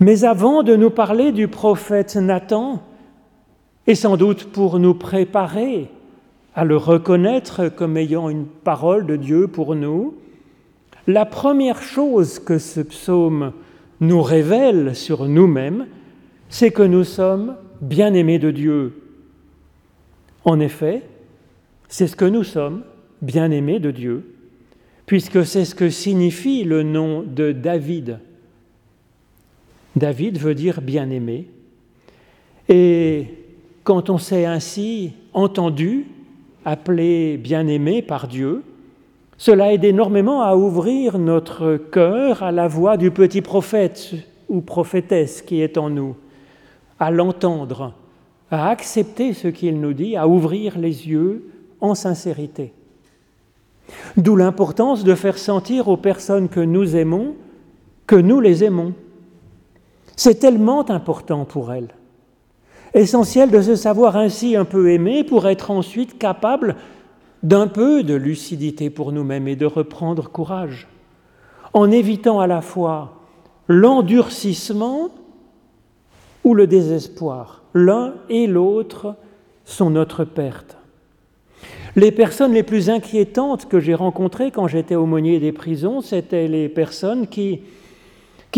Mais 0.00 0.24
avant 0.24 0.62
de 0.62 0.76
nous 0.76 0.90
parler 0.90 1.32
du 1.32 1.48
prophète 1.48 2.16
Nathan, 2.16 2.82
et 3.88 3.94
sans 3.94 4.18
doute 4.18 4.44
pour 4.52 4.78
nous 4.78 4.94
préparer 4.94 5.88
à 6.54 6.64
le 6.64 6.76
reconnaître 6.76 7.68
comme 7.68 7.96
ayant 7.96 8.28
une 8.28 8.46
parole 8.46 9.06
de 9.06 9.16
Dieu 9.16 9.48
pour 9.48 9.74
nous, 9.74 10.14
la 11.06 11.24
première 11.24 11.82
chose 11.82 12.38
que 12.38 12.58
ce 12.58 12.80
psaume 12.80 13.52
nous 14.00 14.22
révèle 14.22 14.94
sur 14.94 15.26
nous-mêmes, 15.26 15.86
c'est 16.48 16.70
que 16.70 16.82
nous 16.82 17.04
sommes 17.04 17.56
bien-aimés 17.80 18.38
de 18.38 18.50
Dieu. 18.50 19.02
En 20.44 20.60
effet, 20.60 21.02
c'est 21.88 22.06
ce 22.06 22.16
que 22.16 22.24
nous 22.24 22.44
sommes, 22.44 22.82
bien-aimés 23.22 23.80
de 23.80 23.90
Dieu, 23.90 24.34
puisque 25.06 25.44
c'est 25.44 25.64
ce 25.64 25.74
que 25.74 25.90
signifie 25.90 26.64
le 26.64 26.82
nom 26.82 27.22
de 27.22 27.52
David. 27.52 28.18
David 29.96 30.38
veut 30.38 30.54
dire 30.54 30.80
bien-aimé. 30.80 31.48
Et 32.68 33.26
quand 33.84 34.10
on 34.10 34.18
s'est 34.18 34.44
ainsi 34.44 35.12
entendu 35.32 36.06
appelé 36.70 37.36
bien-aimé 37.36 38.02
par 38.02 38.28
Dieu, 38.28 38.62
cela 39.36 39.72
aide 39.72 39.84
énormément 39.84 40.42
à 40.42 40.56
ouvrir 40.56 41.18
notre 41.18 41.76
cœur 41.76 42.42
à 42.42 42.52
la 42.52 42.68
voix 42.68 42.96
du 42.96 43.10
petit 43.10 43.42
prophète 43.42 44.14
ou 44.48 44.60
prophétesse 44.60 45.42
qui 45.42 45.60
est 45.60 45.78
en 45.78 45.90
nous, 45.90 46.16
à 46.98 47.10
l'entendre, 47.10 47.94
à 48.50 48.70
accepter 48.70 49.32
ce 49.32 49.48
qu'il 49.48 49.80
nous 49.80 49.92
dit, 49.92 50.16
à 50.16 50.26
ouvrir 50.26 50.78
les 50.78 51.08
yeux 51.08 51.50
en 51.80 51.94
sincérité. 51.94 52.72
D'où 54.16 54.36
l'importance 54.36 55.04
de 55.04 55.14
faire 55.14 55.38
sentir 55.38 55.88
aux 55.88 55.96
personnes 55.96 56.48
que 56.48 56.60
nous 56.60 56.96
aimons 56.96 57.34
que 58.08 58.16
nous 58.16 58.40
les 58.40 58.64
aimons. 58.64 58.94
C'est 60.16 60.40
tellement 60.40 60.90
important 60.90 61.44
pour 61.44 61.72
elles. 61.72 61.94
Essentiel 62.94 63.50
de 63.50 63.60
se 63.60 63.76
savoir 63.76 64.16
ainsi 64.16 64.56
un 64.56 64.64
peu 64.64 64.90
aimé 64.90 65.24
pour 65.24 65.46
être 65.46 65.70
ensuite 65.70 66.18
capable 66.18 66.76
d'un 67.42 67.66
peu 67.68 68.02
de 68.02 68.14
lucidité 68.14 68.90
pour 68.90 69.12
nous-mêmes 69.12 69.48
et 69.48 69.56
de 69.56 69.66
reprendre 69.66 70.30
courage, 70.30 70.88
en 71.72 71.90
évitant 71.90 72.40
à 72.40 72.46
la 72.46 72.62
fois 72.62 73.18
l'endurcissement 73.68 75.10
ou 76.44 76.54
le 76.54 76.66
désespoir. 76.66 77.62
L'un 77.74 78.14
et 78.28 78.46
l'autre 78.46 79.16
sont 79.64 79.90
notre 79.90 80.24
perte. 80.24 80.78
Les 81.94 82.12
personnes 82.12 82.52
les 82.52 82.62
plus 82.62 82.90
inquiétantes 82.90 83.66
que 83.66 83.80
j'ai 83.80 83.94
rencontrées 83.94 84.50
quand 84.50 84.68
j'étais 84.68 84.94
aumônier 84.94 85.40
des 85.40 85.52
prisons, 85.52 86.00
c'étaient 86.00 86.48
les 86.48 86.68
personnes 86.68 87.26
qui, 87.26 87.60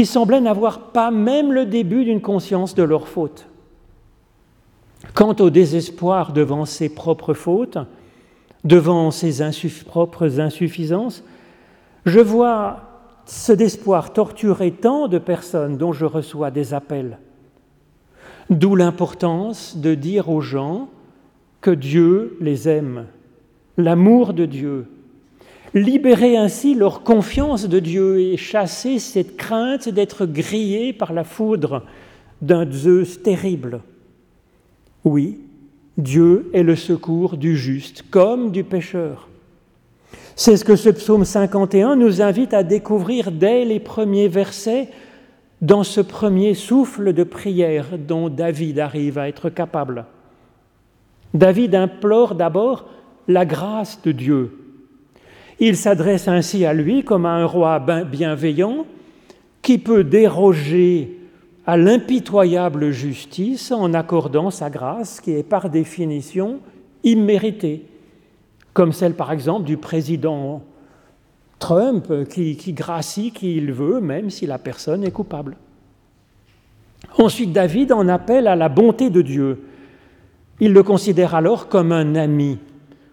semblaient 0.04 0.40
n'avoir 0.40 0.92
pas 0.92 1.10
même 1.10 1.52
le 1.52 1.66
début 1.66 2.04
d'une 2.04 2.20
conscience 2.20 2.74
de 2.74 2.82
leur 2.82 3.08
faute. 3.08 3.49
Quant 5.14 5.34
au 5.40 5.50
désespoir 5.50 6.32
devant 6.32 6.64
ses 6.64 6.88
propres 6.88 7.34
fautes, 7.34 7.78
devant 8.64 9.10
ses 9.10 9.42
propres 9.86 10.40
insuffisances, 10.40 11.24
je 12.04 12.20
vois 12.20 12.90
ce 13.26 13.52
désespoir 13.52 14.12
torturer 14.12 14.72
tant 14.72 15.08
de 15.08 15.18
personnes 15.18 15.76
dont 15.76 15.92
je 15.92 16.04
reçois 16.04 16.50
des 16.50 16.74
appels. 16.74 17.18
D'où 18.50 18.74
l'importance 18.74 19.76
de 19.76 19.94
dire 19.94 20.28
aux 20.28 20.40
gens 20.40 20.88
que 21.60 21.70
Dieu 21.70 22.36
les 22.40 22.68
aime, 22.68 23.06
l'amour 23.76 24.32
de 24.32 24.46
Dieu, 24.46 24.86
libérer 25.74 26.36
ainsi 26.36 26.74
leur 26.74 27.02
confiance 27.02 27.68
de 27.68 27.78
Dieu 27.78 28.20
et 28.20 28.36
chasser 28.36 28.98
cette 28.98 29.36
crainte 29.36 29.88
d'être 29.88 30.26
grillés 30.26 30.92
par 30.92 31.12
la 31.12 31.24
foudre 31.24 31.84
d'un 32.42 32.70
Zeus 32.70 33.22
terrible. 33.22 33.80
Oui, 35.04 35.40
Dieu 35.96 36.50
est 36.52 36.62
le 36.62 36.76
secours 36.76 37.36
du 37.36 37.56
juste 37.56 38.04
comme 38.10 38.50
du 38.50 38.64
pécheur. 38.64 39.28
C'est 40.36 40.56
ce 40.56 40.64
que 40.64 40.76
ce 40.76 40.90
psaume 40.90 41.24
51 41.24 41.96
nous 41.96 42.22
invite 42.22 42.54
à 42.54 42.62
découvrir 42.62 43.30
dès 43.30 43.64
les 43.64 43.80
premiers 43.80 44.28
versets 44.28 44.88
dans 45.60 45.84
ce 45.84 46.00
premier 46.00 46.54
souffle 46.54 47.12
de 47.12 47.24
prière 47.24 47.98
dont 47.98 48.28
David 48.28 48.78
arrive 48.78 49.18
à 49.18 49.28
être 49.28 49.50
capable. 49.50 50.06
David 51.34 51.74
implore 51.74 52.34
d'abord 52.34 52.86
la 53.28 53.44
grâce 53.44 54.00
de 54.02 54.12
Dieu. 54.12 54.56
Il 55.60 55.76
s'adresse 55.76 56.26
ainsi 56.26 56.64
à 56.64 56.72
lui 56.72 57.04
comme 57.04 57.26
à 57.26 57.32
un 57.32 57.44
roi 57.44 57.78
bienveillant 57.78 58.86
qui 59.60 59.76
peut 59.76 60.04
déroger 60.04 61.19
à 61.70 61.76
l'impitoyable 61.76 62.90
justice 62.90 63.70
en 63.70 63.94
accordant 63.94 64.50
sa 64.50 64.70
grâce 64.70 65.20
qui 65.20 65.30
est 65.30 65.44
par 65.44 65.70
définition 65.70 66.58
imméritée, 67.04 67.86
comme 68.72 68.92
celle 68.92 69.14
par 69.14 69.30
exemple 69.30 69.66
du 69.66 69.76
président 69.76 70.62
Trump 71.60 72.12
qui, 72.28 72.56
qui 72.56 72.72
gracie 72.72 73.30
qui 73.30 73.56
il 73.56 73.70
veut, 73.72 74.00
même 74.00 74.30
si 74.30 74.46
la 74.46 74.58
personne 74.58 75.04
est 75.04 75.12
coupable. 75.12 75.56
Ensuite, 77.16 77.52
David 77.52 77.92
en 77.92 78.08
appelle 78.08 78.48
à 78.48 78.56
la 78.56 78.68
bonté 78.68 79.08
de 79.08 79.22
Dieu. 79.22 79.62
Il 80.58 80.72
le 80.72 80.82
considère 80.82 81.36
alors 81.36 81.68
comme 81.68 81.92
un 81.92 82.16
ami, 82.16 82.58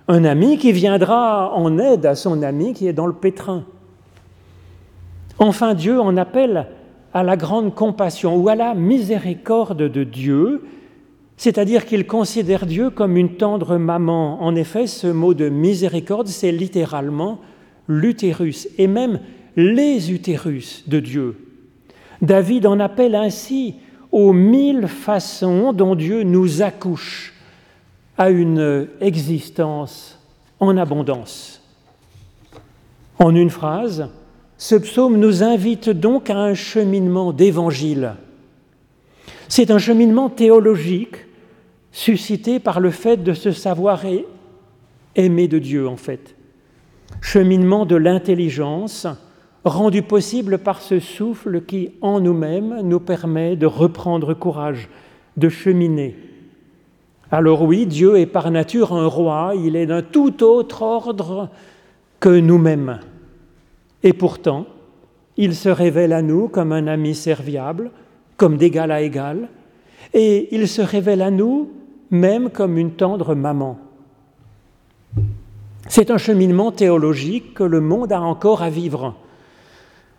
un 0.08 0.26
ami 0.26 0.58
qui 0.58 0.72
viendra 0.72 1.54
en 1.54 1.78
aide 1.78 2.08
à 2.08 2.16
son 2.16 2.42
ami 2.42 2.74
qui 2.74 2.88
est 2.88 2.94
dans 2.94 3.06
le 3.06 3.14
pétrin. 3.14 3.66
Enfin, 5.38 5.76
Dieu 5.76 6.02
en 6.02 6.18
appelle 6.18 6.66
à 7.14 7.24
la 7.24 7.38
grande 7.38 7.74
compassion 7.74 8.36
ou 8.36 8.50
à 8.50 8.56
la 8.56 8.74
miséricorde 8.74 9.90
de 9.90 10.04
Dieu, 10.04 10.64
c'est-à-dire 11.38 11.86
qu'il 11.86 12.08
considère 12.08 12.66
Dieu 12.66 12.90
comme 12.90 13.16
une 13.16 13.36
tendre 13.36 13.78
maman. 13.78 14.42
En 14.42 14.56
effet, 14.56 14.88
ce 14.88 15.08
mot 15.08 15.34
de 15.34 15.50
miséricorde, 15.50 16.28
c'est 16.28 16.52
littéralement 16.52 17.40
l'utérus 17.88 18.68
et 18.78 18.88
même 18.88 19.20
les 19.56 20.12
utérus 20.12 20.84
de 20.88 21.00
Dieu. 21.00 21.38
David 22.22 22.66
en 22.66 22.80
appelle 22.80 23.16
ainsi 23.16 23.76
aux 24.12 24.34
mille 24.34 24.88
façons 24.88 25.74
dont 25.74 25.96
Dieu 25.96 26.24
nous 26.24 26.62
accouche 26.62 27.34
à 28.18 28.30
une 28.30 28.88
existence 29.00 30.20
en 30.60 30.76
abondance. 30.78 31.62
En 33.20 33.36
une 33.36 33.50
phrase, 33.50 34.10
ce 34.58 34.76
psaume 34.76 35.18
nous 35.18 35.44
invite 35.44 35.90
donc 35.90 36.30
à 36.30 36.38
un 36.38 36.54
cheminement 36.56 37.32
d'évangile. 37.32 38.16
C'est 39.48 39.72
un 39.72 39.78
cheminement 39.78 40.30
théologique 40.30 41.16
suscité 41.92 42.60
par 42.60 42.80
le 42.80 42.92
fait 42.92 43.18
de 43.18 43.34
se 43.34 43.52
savoir 43.52 44.02
aimer 45.16 45.48
de 45.48 45.60
Dieu, 45.60 45.88
en 45.88 45.96
fait. 45.96 46.36
Cheminement 47.22 47.86
de 47.86 47.96
l'intelligence 47.96 49.08
rendu 49.64 50.02
possible 50.02 50.58
par 50.58 50.82
ce 50.82 51.00
souffle 51.00 51.62
qui, 51.62 51.92
en 52.02 52.20
nous-mêmes, 52.20 52.82
nous 52.84 53.00
permet 53.00 53.56
de 53.56 53.66
reprendre 53.66 54.34
courage, 54.34 54.90
de 55.38 55.50
cheminer. 55.50 56.16
Alors 57.32 57.64
oui, 57.64 57.86
Dieu 57.86 58.18
est 58.18 58.26
par 58.26 58.50
nature 58.52 58.94
un 58.94 59.08
roi, 59.08 59.54
il 59.56 59.76
est 59.76 59.86
d'un 59.86 60.02
tout 60.02 60.44
autre 60.44 60.82
ordre 60.82 61.50
que 62.20 62.40
nous-mêmes. 62.40 63.00
Et 64.04 64.14
pourtant, 64.14 64.66
il 65.38 65.56
se 65.56 65.70
révèle 65.70 66.14
à 66.14 66.22
nous 66.22 66.48
comme 66.48 66.72
un 66.72 66.88
ami 66.88 67.16
serviable, 67.16 67.92
comme 68.38 68.58
d'égal 68.58 68.92
à 68.92 69.02
égal, 69.02 69.50
et 70.14 70.56
il 70.56 70.68
se 70.68 70.82
révèle 70.82 71.22
à 71.22 71.32
nous 71.32 71.70
même 72.10 72.50
comme 72.50 72.78
une 72.78 72.92
tendre 72.92 73.36
maman. 73.36 73.78
C'est 75.90 76.12
un 76.12 76.18
cheminement 76.18 76.72
théologique 76.72 77.54
que 77.54 77.64
le 77.64 77.82
monde 77.82 78.12
a 78.12 78.22
encore 78.22 78.62
à 78.62 78.70
vivre. 78.70 79.16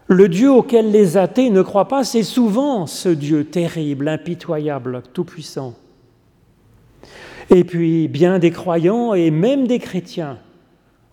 Le 0.06 0.28
Dieu 0.28 0.50
auquel 0.50 0.90
les 0.90 1.16
athées 1.16 1.50
ne 1.50 1.62
croient 1.62 1.88
pas, 1.88 2.04
c'est 2.04 2.22
souvent 2.22 2.86
ce 2.86 3.08
Dieu 3.08 3.44
terrible, 3.44 4.08
impitoyable, 4.08 5.02
tout-puissant. 5.12 5.74
Et 7.50 7.64
puis, 7.64 8.08
bien 8.08 8.38
des 8.38 8.50
croyants 8.50 9.14
et 9.14 9.30
même 9.30 9.66
des 9.66 9.78
chrétiens 9.78 10.38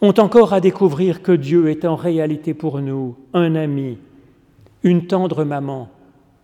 ont 0.05 0.19
encore 0.19 0.53
à 0.53 0.61
découvrir 0.61 1.23
que 1.23 1.31
Dieu 1.31 1.69
est 1.69 1.83
en 1.83 1.95
réalité 1.95 2.53
pour 2.53 2.79
nous 2.79 3.15
un 3.33 3.55
ami, 3.55 3.97
une 4.83 5.07
tendre 5.07 5.43
maman, 5.43 5.89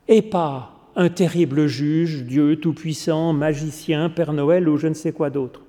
et 0.07 0.23
pas 0.23 0.71
un 0.95 1.09
terrible 1.09 1.67
juge, 1.67 2.23
Dieu 2.23 2.55
tout-puissant, 2.55 3.33
magicien, 3.33 4.09
Père 4.09 4.33
Noël 4.33 4.67
ou 4.67 4.77
je 4.77 4.87
ne 4.87 4.95
sais 4.95 5.11
quoi 5.11 5.29
d'autre. 5.29 5.61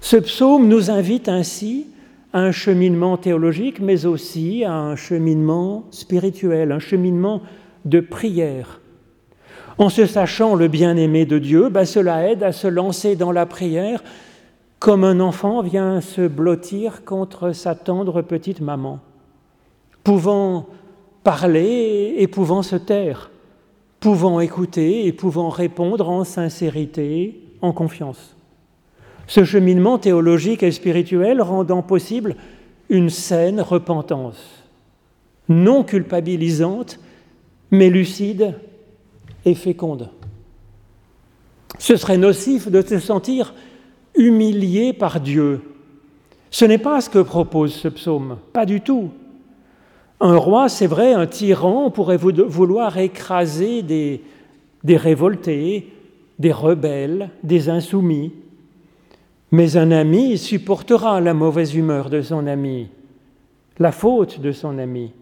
Ce 0.00 0.16
psaume 0.16 0.68
nous 0.68 0.90
invite 0.90 1.28
ainsi 1.28 1.86
à 2.32 2.40
un 2.40 2.52
cheminement 2.52 3.16
théologique, 3.16 3.80
mais 3.80 4.04
aussi 4.04 4.64
à 4.64 4.74
un 4.74 4.94
cheminement 4.94 5.86
spirituel, 5.90 6.72
un 6.72 6.78
cheminement 6.78 7.42
de 7.86 8.00
prière. 8.00 8.80
En 9.78 9.88
se 9.88 10.04
sachant 10.04 10.54
le 10.54 10.68
bien-aimé 10.68 11.24
de 11.24 11.38
Dieu, 11.38 11.70
ben 11.70 11.86
cela 11.86 12.28
aide 12.28 12.42
à 12.42 12.52
se 12.52 12.68
lancer 12.68 13.16
dans 13.16 13.32
la 13.32 13.46
prière 13.46 14.02
comme 14.78 15.04
un 15.04 15.20
enfant 15.20 15.62
vient 15.62 16.00
se 16.00 16.26
blottir 16.26 17.04
contre 17.04 17.52
sa 17.52 17.74
tendre 17.74 18.22
petite 18.22 18.60
maman, 18.60 19.00
pouvant 20.04 20.68
parler 21.24 22.14
et 22.18 22.28
pouvant 22.28 22.62
se 22.62 22.76
taire, 22.76 23.30
pouvant 24.00 24.40
écouter 24.40 25.06
et 25.06 25.12
pouvant 25.12 25.48
répondre 25.48 26.08
en 26.08 26.24
sincérité, 26.24 27.40
en 27.60 27.72
confiance. 27.72 28.36
Ce 29.26 29.44
cheminement 29.44 29.98
théologique 29.98 30.62
et 30.62 30.70
spirituel 30.70 31.42
rendant 31.42 31.82
possible 31.82 32.36
une 32.88 33.10
saine 33.10 33.60
repentance, 33.60 34.42
non 35.48 35.82
culpabilisante, 35.82 37.00
mais 37.70 37.90
lucide 37.90 38.54
et 39.44 39.54
féconde. 39.54 40.08
Ce 41.78 41.96
serait 41.96 42.16
nocif 42.16 42.70
de 42.70 42.80
se 42.80 42.98
sentir 42.98 43.52
humilié 44.18 44.92
par 44.92 45.20
Dieu. 45.20 45.62
Ce 46.50 46.64
n'est 46.64 46.78
pas 46.78 47.00
ce 47.00 47.08
que 47.08 47.18
propose 47.20 47.74
ce 47.74 47.88
psaume, 47.88 48.38
pas 48.52 48.66
du 48.66 48.80
tout. 48.80 49.10
Un 50.20 50.36
roi, 50.36 50.68
c'est 50.68 50.86
vrai, 50.86 51.12
un 51.12 51.26
tyran 51.26 51.90
pourrait 51.90 52.16
vouloir 52.16 52.98
écraser 52.98 53.82
des, 53.82 54.20
des 54.82 54.96
révoltés, 54.96 55.92
des 56.38 56.52
rebelles, 56.52 57.30
des 57.42 57.68
insoumis. 57.68 58.32
Mais 59.52 59.76
un 59.76 59.92
ami 59.92 60.36
supportera 60.36 61.20
la 61.20 61.34
mauvaise 61.34 61.74
humeur 61.74 62.10
de 62.10 62.20
son 62.20 62.46
ami, 62.46 62.88
la 63.78 63.92
faute 63.92 64.40
de 64.40 64.52
son 64.52 64.78
ami. 64.78 65.12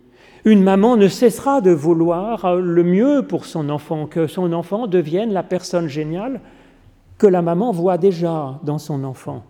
Une 0.44 0.62
maman 0.62 0.96
ne 0.96 1.08
cessera 1.08 1.60
de 1.60 1.72
vouloir 1.72 2.56
le 2.56 2.82
mieux 2.82 3.24
pour 3.28 3.44
son 3.44 3.68
enfant, 3.68 4.06
que 4.06 4.26
son 4.26 4.52
enfant 4.52 4.86
devienne 4.86 5.32
la 5.32 5.42
personne 5.42 5.88
géniale 5.88 6.40
que 7.18 7.26
la 7.26 7.42
maman 7.42 7.72
voit 7.72 7.98
déjà 7.98 8.58
dans 8.62 8.78
son 8.78 9.04
enfant. 9.04 9.44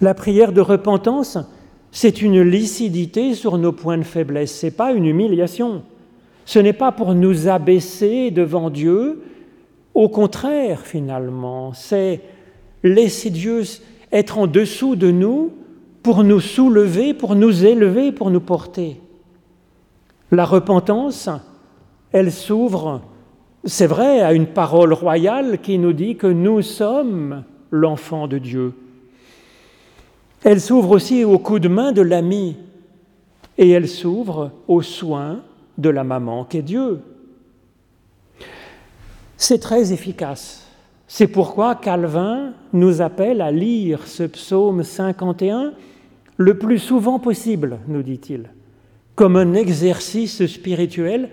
La 0.00 0.14
prière 0.14 0.52
de 0.52 0.60
repentance, 0.60 1.38
c'est 1.90 2.22
une 2.22 2.40
lucidité 2.42 3.34
sur 3.34 3.58
nos 3.58 3.72
points 3.72 3.98
de 3.98 4.02
faiblesse, 4.02 4.60
ce 4.60 4.66
n'est 4.66 4.72
pas 4.72 4.92
une 4.92 5.06
humiliation. 5.06 5.82
Ce 6.44 6.60
n'est 6.60 6.72
pas 6.72 6.92
pour 6.92 7.14
nous 7.14 7.48
abaisser 7.48 8.30
devant 8.30 8.70
Dieu, 8.70 9.22
au 9.94 10.08
contraire 10.08 10.82
finalement, 10.82 11.72
c'est 11.72 12.20
laisser 12.84 13.30
Dieu 13.30 13.62
être 14.12 14.38
en 14.38 14.46
dessous 14.46 14.94
de 14.94 15.10
nous 15.10 15.52
pour 16.02 16.22
nous 16.22 16.38
soulever, 16.38 17.14
pour 17.14 17.34
nous 17.34 17.64
élever, 17.64 18.12
pour 18.12 18.30
nous 18.30 18.40
porter. 18.40 19.00
La 20.30 20.44
repentance, 20.44 21.28
elle 22.12 22.30
s'ouvre, 22.30 23.00
c'est 23.66 23.86
vrai, 23.86 24.20
à 24.20 24.32
une 24.32 24.46
parole 24.46 24.92
royale 24.92 25.58
qui 25.60 25.78
nous 25.78 25.92
dit 25.92 26.16
que 26.16 26.28
nous 26.28 26.62
sommes 26.62 27.42
l'enfant 27.70 28.28
de 28.28 28.38
Dieu. 28.38 28.72
Elle 30.44 30.60
s'ouvre 30.60 30.92
aussi 30.92 31.24
au 31.24 31.38
coup 31.38 31.58
de 31.58 31.68
main 31.68 31.90
de 31.90 32.02
l'ami 32.02 32.56
et 33.58 33.70
elle 33.70 33.88
s'ouvre 33.88 34.52
aux 34.68 34.82
soins 34.82 35.40
de 35.78 35.90
la 35.90 36.04
maman 36.04 36.44
qu'est 36.44 36.62
Dieu. 36.62 37.00
C'est 39.36 39.58
très 39.58 39.92
efficace. 39.92 40.66
C'est 41.08 41.26
pourquoi 41.26 41.74
Calvin 41.74 42.52
nous 42.72 43.02
appelle 43.02 43.40
à 43.40 43.50
lire 43.50 44.06
ce 44.06 44.22
psaume 44.22 44.82
51 44.82 45.72
le 46.36 46.58
plus 46.58 46.78
souvent 46.78 47.18
possible, 47.18 47.78
nous 47.88 48.02
dit-il, 48.02 48.50
comme 49.14 49.36
un 49.36 49.54
exercice 49.54 50.46
spirituel 50.46 51.30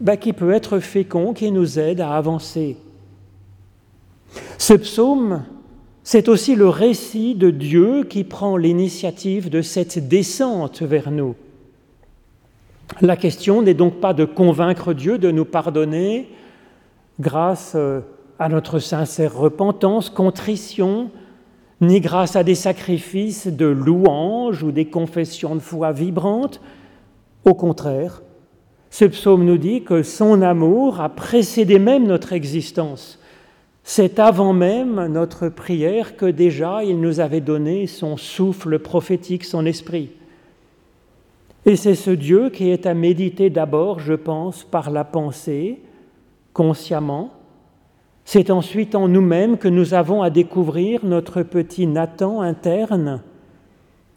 bah, 0.00 0.16
qui 0.16 0.32
peut 0.32 0.52
être 0.52 0.78
fécond, 0.78 1.32
qui 1.32 1.50
nous 1.50 1.78
aide 1.78 2.00
à 2.00 2.16
avancer. 2.16 2.76
Ce 4.58 4.74
psaume, 4.74 5.42
c'est 6.04 6.28
aussi 6.28 6.54
le 6.56 6.68
récit 6.68 7.34
de 7.34 7.50
Dieu 7.50 8.04
qui 8.04 8.24
prend 8.24 8.56
l'initiative 8.56 9.50
de 9.50 9.62
cette 9.62 10.08
descente 10.08 10.82
vers 10.82 11.10
nous. 11.10 11.34
La 13.00 13.16
question 13.16 13.62
n'est 13.62 13.74
donc 13.74 14.00
pas 14.00 14.12
de 14.12 14.24
convaincre 14.24 14.92
Dieu 14.92 15.18
de 15.18 15.30
nous 15.30 15.44
pardonner 15.44 16.28
grâce 17.20 17.72
euh, 17.74 18.00
à 18.38 18.48
notre 18.48 18.80
sincère 18.80 19.36
repentance, 19.36 20.10
contrition, 20.10 21.10
ni 21.80 22.00
grâce 22.00 22.36
à 22.36 22.44
des 22.44 22.54
sacrifices 22.54 23.46
de 23.46 23.66
louanges 23.66 24.62
ou 24.62 24.72
des 24.72 24.86
confessions 24.86 25.54
de 25.54 25.60
foi 25.60 25.92
vibrantes. 25.92 26.60
Au 27.44 27.54
contraire, 27.54 28.22
ce 28.92 29.06
psaume 29.06 29.46
nous 29.46 29.56
dit 29.56 29.84
que 29.84 30.02
son 30.02 30.42
amour 30.42 31.00
a 31.00 31.08
précédé 31.08 31.78
même 31.78 32.06
notre 32.06 32.34
existence. 32.34 33.18
C'est 33.84 34.18
avant 34.18 34.52
même 34.52 35.06
notre 35.06 35.48
prière 35.48 36.14
que 36.14 36.26
déjà 36.26 36.84
il 36.84 37.00
nous 37.00 37.18
avait 37.18 37.40
donné 37.40 37.86
son 37.86 38.18
souffle 38.18 38.78
prophétique, 38.78 39.44
son 39.44 39.64
esprit. 39.64 40.10
Et 41.64 41.74
c'est 41.74 41.94
ce 41.94 42.10
Dieu 42.10 42.50
qui 42.50 42.68
est 42.68 42.84
à 42.84 42.92
méditer 42.92 43.48
d'abord, 43.48 43.98
je 43.98 44.12
pense, 44.12 44.62
par 44.62 44.90
la 44.90 45.04
pensée, 45.04 45.80
consciemment. 46.52 47.30
C'est 48.26 48.50
ensuite 48.50 48.94
en 48.94 49.08
nous-mêmes 49.08 49.56
que 49.56 49.68
nous 49.68 49.94
avons 49.94 50.20
à 50.20 50.28
découvrir 50.28 51.02
notre 51.02 51.42
petit 51.42 51.86
Nathan 51.86 52.42
interne, 52.42 53.22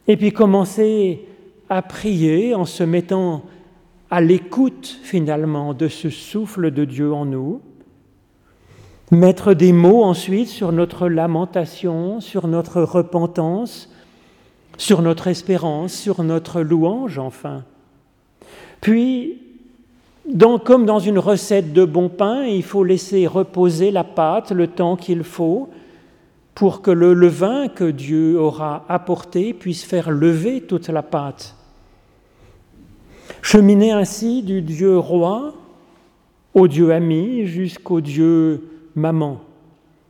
et 0.09 0.17
puis 0.17 0.33
commencer 0.33 1.25
à 1.69 1.81
prier 1.81 2.53
en 2.53 2.65
se 2.65 2.83
mettant 2.83 3.43
à 4.15 4.21
l'écoute 4.21 4.97
finalement 5.03 5.73
de 5.73 5.89
ce 5.89 6.09
souffle 6.09 6.71
de 6.71 6.85
Dieu 6.85 7.11
en 7.11 7.25
nous, 7.25 7.59
mettre 9.11 9.53
des 9.53 9.73
mots 9.73 10.05
ensuite 10.05 10.47
sur 10.47 10.71
notre 10.71 11.09
lamentation, 11.09 12.21
sur 12.21 12.47
notre 12.47 12.81
repentance, 12.81 13.93
sur 14.77 15.01
notre 15.01 15.27
espérance, 15.27 15.91
sur 15.91 16.23
notre 16.23 16.61
louange 16.61 17.19
enfin. 17.19 17.65
Puis, 18.79 19.41
comme 20.63 20.85
dans 20.85 20.99
une 20.99 21.19
recette 21.19 21.73
de 21.73 21.83
bon 21.83 22.07
pain, 22.07 22.45
il 22.45 22.63
faut 22.63 22.85
laisser 22.85 23.27
reposer 23.27 23.91
la 23.91 24.05
pâte 24.05 24.53
le 24.53 24.67
temps 24.67 24.95
qu'il 24.95 25.25
faut 25.25 25.67
pour 26.53 26.81
que 26.81 26.91
le 26.91 27.13
levain 27.13 27.67
que 27.67 27.91
Dieu 27.91 28.39
aura 28.39 28.85
apporté 28.87 29.53
puisse 29.53 29.83
faire 29.83 30.09
lever 30.09 30.61
toute 30.61 30.87
la 30.87 31.03
pâte. 31.03 31.54
Cheminer 33.47 33.91
ainsi 33.91 34.41
du 34.41 34.63
Dieu 34.63 34.97
roi 34.97 35.53
au 36.55 36.67
Dieu 36.67 36.91
ami 36.91 37.45
jusqu'au 37.45 38.01
Dieu 38.01 38.63
maman, 38.95 39.39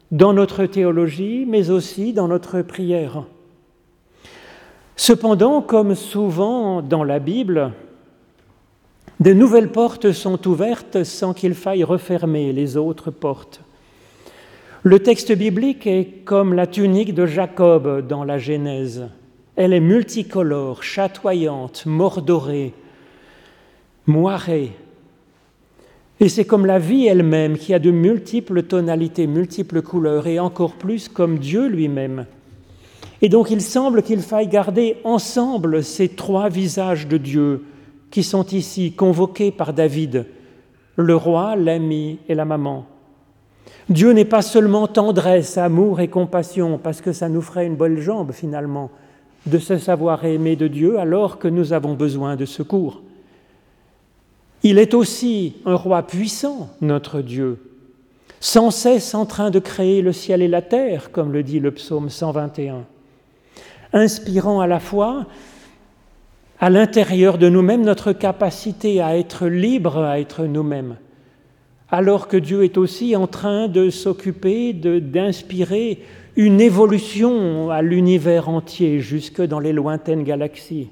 dans 0.10 0.32
notre 0.32 0.66
théologie, 0.66 1.46
mais 1.46 1.70
aussi 1.70 2.14
dans 2.14 2.30
notre 2.30 2.62
prière. 2.62 3.26
Cependant, 4.96 5.62
comme 5.62 5.96
souvent 5.96 6.82
dans 6.82 7.04
la 7.04 7.20
Bible, 7.20 7.74
de 9.20 9.34
nouvelles 9.34 9.74
portes 9.74 10.14
sont 10.14 10.48
ouvertes 10.48 11.04
sans 11.04 11.34
qu'il 11.34 11.56
faille 11.56 11.84
refermer 11.84 12.54
les 12.54 12.78
autres 12.78 13.12
portes. 13.12 13.60
Le 14.84 15.00
texte 15.00 15.34
biblique 15.34 15.86
est 15.88 16.24
comme 16.24 16.54
la 16.54 16.68
tunique 16.68 17.14
de 17.14 17.26
Jacob 17.26 18.08
dans 18.08 18.24
la 18.24 18.38
Genèse. 18.38 19.10
Elle 19.58 19.74
est 19.74 19.82
multicolore, 19.82 20.84
chatoyante, 20.84 21.86
mordorée, 21.86 22.74
moirée. 24.08 24.72
Et 26.20 26.30
c'est 26.30 26.46
comme 26.46 26.66
la 26.66 26.80
vie 26.80 27.08
elle-même 27.08 27.58
qui 27.58 27.74
a 27.74 27.80
de 27.80 27.92
multiples 27.92 28.64
tonalités, 28.64 29.28
multiples 29.28 29.82
couleurs, 29.82 30.28
et 30.28 30.40
encore 30.40 30.76
plus 30.76 31.10
comme 31.10 31.40
Dieu 31.40 31.68
lui-même. 31.68 32.26
Et 33.22 33.30
donc 33.30 33.50
il 33.52 33.62
semble 33.62 34.04
qu'il 34.04 34.22
faille 34.22 34.48
garder 34.48 34.98
ensemble 35.04 35.84
ces 35.84 36.10
trois 36.10 36.50
visages 36.50 37.08
de 37.08 37.18
Dieu 37.18 37.64
qui 38.12 38.24
sont 38.24 38.46
ici 38.46 38.94
convoqués 38.94 39.52
par 39.52 39.74
David, 39.74 40.26
le 40.96 41.16
roi, 41.16 41.56
l'ami 41.56 42.20
et 42.30 42.36
la 42.36 42.46
maman. 42.46 42.86
Dieu 43.90 44.12
n'est 44.12 44.26
pas 44.26 44.42
seulement 44.42 44.88
tendresse, 44.88 45.58
amour 45.58 46.00
et 46.00 46.08
compassion, 46.08 46.80
parce 46.82 47.02
que 47.02 47.12
ça 47.12 47.30
nous 47.30 47.42
ferait 47.42 47.68
une 47.68 47.76
bonne 47.76 47.98
jambe 47.98 48.32
finalement 48.32 48.90
de 49.46 49.60
se 49.60 49.78
savoir 49.78 50.26
aimer 50.26 50.56
de 50.56 50.68
Dieu 50.68 50.98
alors 50.98 51.38
que 51.38 51.48
nous 51.48 51.74
avons 51.74 51.94
besoin 51.94 52.36
de 52.36 52.46
secours. 52.46 53.02
Il 54.68 54.80
est 54.80 54.96
aussi 54.96 55.54
un 55.66 55.76
roi 55.76 56.02
puissant, 56.02 56.72
notre 56.82 57.22
Dieu, 57.22 57.60
sans 58.40 58.72
cesse 58.72 59.14
en 59.14 59.28
train 59.28 59.52
de 59.52 59.60
créer 59.60 60.02
le 60.02 60.12
ciel 60.12 60.42
et 60.42 60.48
la 60.48 60.64
terre, 60.64 61.12
comme 61.12 61.32
le 61.32 61.44
dit 61.44 61.60
le 61.60 61.70
psaume 61.70 62.10
121 62.10 62.84
inspirant 63.94 64.62
à 64.62 64.66
la 64.66 64.80
fois 64.80 65.28
à 66.60 66.72
l'intérieur 66.72 67.38
de 67.38 67.48
nous-mêmes 67.48 67.84
notre 67.84 68.12
capacité 68.12 69.02
à 69.02 69.16
être 69.16 69.46
libre, 69.46 70.00
à 70.00 70.20
être 70.20 70.46
nous-mêmes, 70.46 70.96
alors 71.92 72.28
que 72.28 72.36
Dieu 72.36 72.64
est 72.64 72.80
aussi 72.80 73.16
en 73.16 73.28
train 73.28 73.68
de 73.68 73.92
s'occuper 73.92 74.74
d'inspirer 74.74 76.00
une 76.36 76.60
évolution 76.60 77.70
à 77.70 77.84
l'univers 77.84 78.50
entier, 78.50 79.00
jusque 79.00 79.44
dans 79.44 79.60
les 79.60 79.74
lointaines 79.74 80.24
galaxies. 80.24 80.90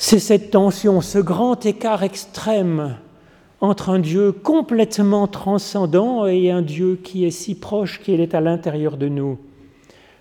C'est 0.00 0.20
cette 0.20 0.52
tension, 0.52 1.00
ce 1.00 1.18
grand 1.18 1.66
écart 1.66 2.04
extrême 2.04 2.96
entre 3.60 3.90
un 3.90 3.98
Dieu 3.98 4.30
complètement 4.30 5.26
transcendant 5.26 6.24
et 6.24 6.52
un 6.52 6.62
Dieu 6.62 7.00
qui 7.02 7.24
est 7.24 7.32
si 7.32 7.56
proche 7.56 8.00
qu'il 8.00 8.20
est 8.20 8.32
à 8.32 8.40
l'intérieur 8.40 8.96
de 8.96 9.08
nous. 9.08 9.38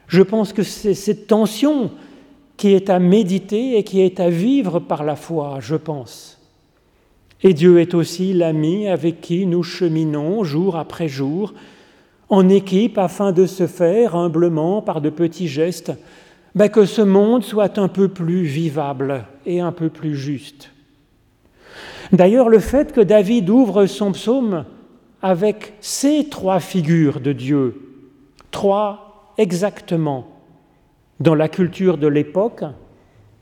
Je 0.07 0.23
pense 0.23 0.51
que 0.51 0.63
c'est 0.63 0.95
cette 0.95 1.27
tension 1.27 1.91
qui 2.57 2.73
est 2.73 2.89
à 2.89 2.97
méditer 2.97 3.77
et 3.77 3.83
qui 3.83 4.01
est 4.01 4.19
à 4.19 4.31
vivre 4.31 4.79
par 4.79 5.03
la 5.03 5.15
foi, 5.15 5.59
je 5.61 5.75
pense. 5.75 6.39
Et 7.43 7.53
Dieu 7.53 7.79
est 7.79 7.93
aussi 7.93 8.33
l'ami 8.33 8.87
avec 8.87 9.21
qui 9.21 9.45
nous 9.45 9.61
cheminons 9.61 10.43
jour 10.43 10.75
après 10.75 11.07
jour, 11.07 11.53
en 12.29 12.49
équipe, 12.49 12.97
afin 12.97 13.31
de 13.31 13.45
se 13.45 13.67
faire 13.67 14.15
humblement, 14.15 14.81
par 14.81 15.01
de 15.01 15.11
petits 15.11 15.47
gestes, 15.47 15.93
ben, 16.57 16.69
que 16.69 16.85
ce 16.85 17.03
monde 17.03 17.43
soit 17.43 17.77
un 17.77 17.87
peu 17.87 18.07
plus 18.07 18.41
vivable 18.41 19.25
et 19.45 19.59
un 19.59 19.71
peu 19.71 19.89
plus 19.89 20.15
juste. 20.15 20.71
D'ailleurs, 22.11 22.49
le 22.49 22.57
fait 22.57 22.93
que 22.93 23.01
David 23.01 23.47
ouvre 23.51 23.85
son 23.85 24.11
psaume 24.11 24.65
avec 25.21 25.73
ces 25.81 26.29
trois 26.29 26.59
figures 26.59 27.19
de 27.19 27.31
Dieu, 27.31 27.79
trois 28.49 29.33
exactement 29.37 30.25
dans 31.19 31.35
la 31.35 31.47
culture 31.47 31.99
de 31.99 32.07
l'époque, 32.07 32.63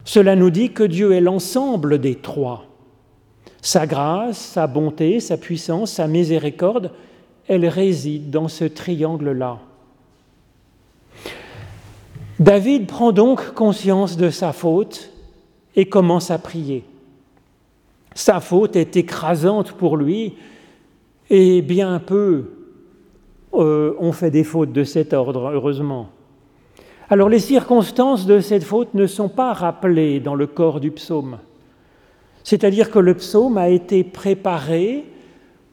cela 0.04 0.36
nous 0.36 0.49
dit 0.49 0.73
que 0.73 0.84
Dieu 0.84 1.13
est 1.13 1.21
l'ensemble 1.21 1.99
des 1.99 2.15
trois. 2.15 2.65
Sa 3.62 3.88
grâce, 3.88 4.39
sa 4.39 4.67
bonté, 4.67 5.21
sa 5.21 5.38
puissance, 5.38 5.93
sa 5.93 6.08
miséricorde, 6.08 6.91
elle 7.47 7.65
réside 7.65 8.30
dans 8.30 8.49
ce 8.49 8.65
triangle-là. 8.65 9.60
David 12.39 12.88
prend 12.88 13.12
donc 13.12 13.54
conscience 13.54 14.17
de 14.17 14.30
sa 14.30 14.52
faute 14.52 15.10
et 15.76 15.86
commence 15.86 16.32
à 16.32 16.38
prier. 16.38 16.84
Sa 18.13 18.39
faute 18.39 18.76
est 18.76 18.98
écrasante 18.98 19.71
pour 19.71 19.95
lui 19.95 20.34
et 21.30 21.62
bien 21.62 22.00
peu 22.00 22.52
euh, 23.54 23.95
on 24.00 24.12
fait 24.12 24.32
des 24.32 24.43
fautes 24.43 24.74
de 24.74 24.84
cet 24.84 25.13
ordre, 25.13 25.52
heureusement. 25.54 26.10
Alors 27.10 27.30
les 27.30 27.39
circonstances 27.39 28.26
de 28.26 28.39
cette 28.39 28.63
faute 28.63 28.93
ne 28.93 29.08
sont 29.08 29.30
pas 29.30 29.54
rappelées 29.54 30.19
dans 30.19 30.36
le 30.36 30.48
corps 30.48 30.82
du 30.82 30.91
psaume. 30.91 31.38
C'est-à-dire 32.43 32.91
que 32.91 33.00
le 33.00 33.13
psaume 33.13 33.58
a 33.58 33.69
été 33.69 34.04
préparé 34.04 35.06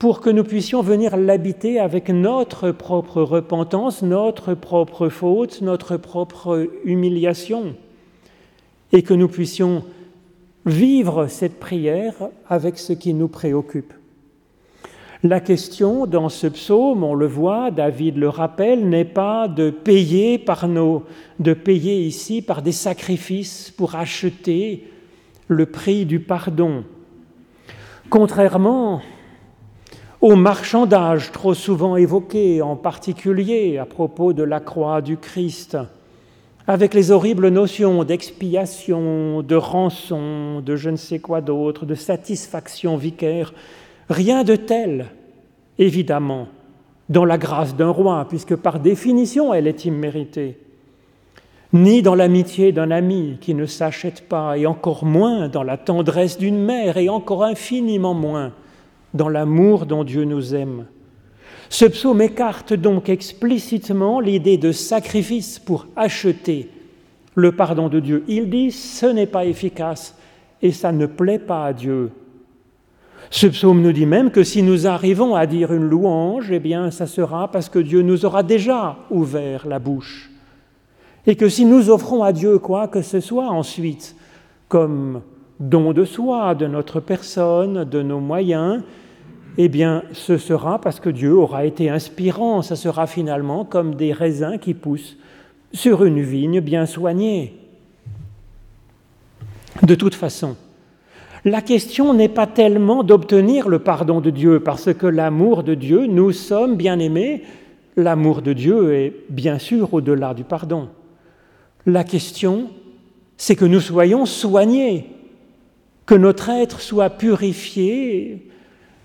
pour 0.02 0.20
que 0.20 0.30
nous 0.30 0.42
puissions 0.42 0.82
venir 0.82 1.16
l'habiter 1.16 1.78
avec 1.78 2.08
notre 2.08 2.72
propre 2.72 3.22
repentance, 3.22 4.02
notre 4.02 4.52
propre 4.54 5.08
faute, 5.08 5.62
notre 5.62 5.96
propre 5.96 6.68
humiliation, 6.84 7.76
et 8.90 9.02
que 9.04 9.14
nous 9.14 9.28
puissions 9.28 9.84
vivre 10.66 11.28
cette 11.28 11.60
prière 11.60 12.14
avec 12.48 12.80
ce 12.80 12.92
qui 12.92 13.14
nous 13.14 13.28
préoccupe. 13.28 13.92
La 15.22 15.38
question 15.38 16.08
dans 16.08 16.28
ce 16.28 16.48
psaume, 16.48 17.04
on 17.04 17.14
le 17.14 17.28
voit, 17.28 17.70
David 17.70 18.16
le 18.16 18.28
rappelle, 18.28 18.88
n'est 18.88 19.04
pas 19.04 19.46
de 19.46 19.70
payer 19.70 20.36
par 20.36 20.66
nos, 20.66 21.04
de 21.38 21.54
payer 21.54 22.00
ici 22.00 22.42
par 22.42 22.62
des 22.62 22.72
sacrifices 22.72 23.70
pour 23.70 23.94
acheter 23.94 24.82
le 25.46 25.66
prix 25.66 26.06
du 26.06 26.18
pardon. 26.18 26.82
Contrairement 28.10 29.00
au 30.22 30.36
marchandage 30.36 31.32
trop 31.32 31.52
souvent 31.52 31.96
évoqué, 31.96 32.62
en 32.62 32.76
particulier 32.76 33.76
à 33.78 33.84
propos 33.84 34.32
de 34.32 34.44
la 34.44 34.60
croix 34.60 35.02
du 35.02 35.16
Christ, 35.16 35.76
avec 36.68 36.94
les 36.94 37.10
horribles 37.10 37.48
notions 37.48 38.04
d'expiation, 38.04 39.42
de 39.42 39.56
rançon, 39.56 40.60
de 40.60 40.76
je 40.76 40.90
ne 40.90 40.96
sais 40.96 41.18
quoi 41.18 41.40
d'autre, 41.40 41.84
de 41.84 41.96
satisfaction 41.96 42.96
vicaire, 42.96 43.52
Rien 44.10 44.44
de 44.44 44.56
tel, 44.56 45.06
évidemment, 45.78 46.48
dans 47.08 47.24
la 47.24 47.38
grâce 47.38 47.76
d'un 47.76 47.88
roi, 47.88 48.26
puisque 48.28 48.56
par 48.56 48.78
définition 48.78 49.54
elle 49.54 49.66
est 49.66 49.86
imméritée, 49.86 50.58
ni 51.72 52.02
dans 52.02 52.14
l'amitié 52.14 52.72
d'un 52.72 52.90
ami 52.90 53.38
qui 53.40 53.54
ne 53.54 53.64
s'achète 53.64 54.28
pas, 54.28 54.58
et 54.58 54.66
encore 54.66 55.04
moins 55.04 55.48
dans 55.48 55.62
la 55.62 55.78
tendresse 55.78 56.36
d'une 56.36 56.58
mère, 56.58 56.98
et 56.98 57.08
encore 57.08 57.42
infiniment 57.42 58.12
moins 58.12 58.52
dans 59.14 59.28
l'amour 59.28 59.86
dont 59.86 60.04
Dieu 60.04 60.24
nous 60.24 60.54
aime. 60.54 60.86
Ce 61.68 61.84
psaume 61.86 62.20
écarte 62.20 62.74
donc 62.74 63.08
explicitement 63.08 64.20
l'idée 64.20 64.58
de 64.58 64.72
sacrifice 64.72 65.58
pour 65.58 65.86
acheter 65.96 66.68
le 67.34 67.52
pardon 67.52 67.88
de 67.88 68.00
Dieu. 68.00 68.24
Il 68.28 68.50
dit 68.50 68.70
ce 68.70 69.06
n'est 69.06 69.26
pas 69.26 69.46
efficace 69.46 70.16
et 70.60 70.70
ça 70.70 70.92
ne 70.92 71.06
plaît 71.06 71.38
pas 71.38 71.66
à 71.66 71.72
Dieu. 71.72 72.10
Ce 73.30 73.46
psaume 73.46 73.80
nous 73.80 73.92
dit 73.92 74.04
même 74.04 74.30
que 74.30 74.44
si 74.44 74.62
nous 74.62 74.86
arrivons 74.86 75.34
à 75.34 75.46
dire 75.46 75.72
une 75.72 75.88
louange, 75.88 76.50
eh 76.50 76.58
bien, 76.58 76.90
ça 76.90 77.06
sera 77.06 77.50
parce 77.50 77.70
que 77.70 77.78
Dieu 77.78 78.02
nous 78.02 78.26
aura 78.26 78.42
déjà 78.42 78.98
ouvert 79.10 79.66
la 79.66 79.78
bouche. 79.78 80.30
Et 81.26 81.36
que 81.36 81.48
si 81.48 81.64
nous 81.64 81.88
offrons 81.88 82.22
à 82.22 82.32
Dieu 82.32 82.58
quoi 82.58 82.88
que 82.88 83.00
ce 83.00 83.20
soit 83.20 83.48
ensuite, 83.48 84.16
comme 84.68 85.22
don 85.60 85.92
de 85.92 86.04
soi, 86.04 86.54
de 86.54 86.66
notre 86.66 87.00
personne, 87.00 87.84
de 87.84 88.02
nos 88.02 88.20
moyens, 88.20 88.82
eh 89.58 89.68
bien, 89.68 90.02
ce 90.12 90.38
sera 90.38 90.80
parce 90.80 91.00
que 91.00 91.10
Dieu 91.10 91.34
aura 91.34 91.66
été 91.66 91.90
inspirant. 91.90 92.62
Ça 92.62 92.76
sera 92.76 93.06
finalement 93.06 93.64
comme 93.64 93.94
des 93.94 94.12
raisins 94.12 94.58
qui 94.58 94.74
poussent 94.74 95.16
sur 95.72 96.04
une 96.04 96.22
vigne 96.22 96.60
bien 96.60 96.86
soignée. 96.86 97.54
De 99.82 99.94
toute 99.94 100.14
façon, 100.14 100.56
la 101.44 101.60
question 101.60 102.14
n'est 102.14 102.28
pas 102.28 102.46
tellement 102.46 103.02
d'obtenir 103.02 103.68
le 103.68 103.78
pardon 103.78 104.20
de 104.20 104.30
Dieu, 104.30 104.60
parce 104.60 104.92
que 104.94 105.06
l'amour 105.06 105.64
de 105.64 105.74
Dieu, 105.74 106.06
nous 106.06 106.32
sommes 106.32 106.76
bien 106.76 106.98
aimés, 106.98 107.42
l'amour 107.96 108.42
de 108.42 108.52
Dieu 108.52 108.94
est 108.94 109.14
bien 109.28 109.58
sûr 109.58 109.92
au-delà 109.92 110.34
du 110.34 110.44
pardon. 110.44 110.88
La 111.84 112.04
question, 112.04 112.70
c'est 113.36 113.56
que 113.56 113.64
nous 113.64 113.80
soyons 113.80 114.24
soignés, 114.24 115.06
que 116.06 116.14
notre 116.14 116.48
être 116.50 116.80
soit 116.80 117.10
purifié 117.10 118.46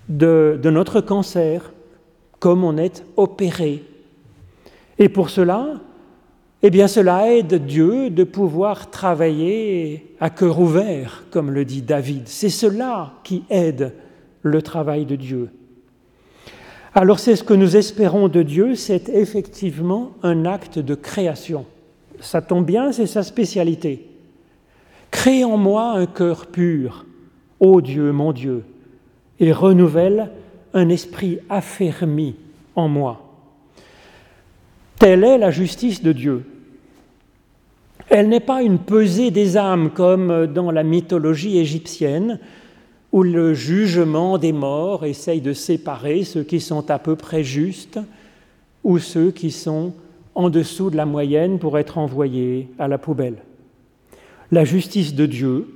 de, 0.08 0.58
notre 0.64 1.00
cancer, 1.00 1.72
comme 2.38 2.64
on 2.64 2.76
est 2.76 3.04
opéré. 3.16 3.84
Et 4.98 5.08
pour 5.08 5.30
cela, 5.30 5.80
eh 6.62 6.70
bien 6.70 6.88
cela 6.88 7.32
aide 7.32 7.66
Dieu 7.66 8.10
de 8.10 8.24
pouvoir 8.24 8.90
travailler 8.90 10.14
à 10.20 10.30
cœur 10.30 10.58
ouvert, 10.60 11.24
comme 11.30 11.50
le 11.50 11.64
dit 11.64 11.82
David. 11.82 12.22
C'est 12.26 12.48
cela 12.48 13.12
qui 13.22 13.44
aide 13.50 13.92
le 14.42 14.62
travail 14.62 15.04
de 15.04 15.16
Dieu. 15.16 15.50
Alors 16.94 17.20
c'est 17.20 17.36
ce 17.36 17.44
que 17.44 17.54
nous 17.54 17.76
espérons 17.76 18.28
de 18.28 18.42
Dieu, 18.42 18.74
c'est 18.74 19.08
effectivement 19.08 20.12
un 20.22 20.46
acte 20.46 20.78
de 20.78 20.94
création. 20.94 21.66
Ça 22.20 22.42
tombe 22.42 22.64
bien, 22.64 22.90
c'est 22.90 23.06
sa 23.06 23.22
spécialité. 23.22 24.08
Crée 25.10 25.44
en 25.44 25.56
moi 25.56 25.92
un 25.92 26.06
cœur 26.06 26.46
pur, 26.46 27.06
ô 27.60 27.80
Dieu, 27.80 28.10
mon 28.10 28.32
Dieu, 28.32 28.64
et 29.40 29.52
renouvelle 29.52 30.30
un 30.74 30.88
esprit 30.88 31.38
affermi 31.48 32.36
en 32.74 32.88
moi. 32.88 33.24
Telle 34.98 35.24
est 35.24 35.38
la 35.38 35.50
justice 35.50 36.02
de 36.02 36.12
Dieu. 36.12 36.44
Elle 38.10 38.28
n'est 38.28 38.40
pas 38.40 38.62
une 38.62 38.78
pesée 38.78 39.30
des 39.30 39.56
âmes 39.56 39.90
comme 39.90 40.46
dans 40.46 40.70
la 40.70 40.82
mythologie 40.82 41.58
égyptienne, 41.58 42.40
où 43.12 43.22
le 43.22 43.54
jugement 43.54 44.38
des 44.38 44.52
morts 44.52 45.04
essaye 45.04 45.40
de 45.40 45.52
séparer 45.52 46.24
ceux 46.24 46.42
qui 46.42 46.60
sont 46.60 46.90
à 46.90 46.98
peu 46.98 47.16
près 47.16 47.44
justes 47.44 47.98
ou 48.84 48.98
ceux 48.98 49.30
qui 49.30 49.50
sont 49.50 49.94
en 50.34 50.50
dessous 50.50 50.90
de 50.90 50.96
la 50.96 51.06
moyenne 51.06 51.58
pour 51.58 51.78
être 51.78 51.98
envoyés 51.98 52.68
à 52.78 52.88
la 52.88 52.98
poubelle. 52.98 53.38
La 54.50 54.64
justice 54.64 55.14
de 55.14 55.26
Dieu, 55.26 55.66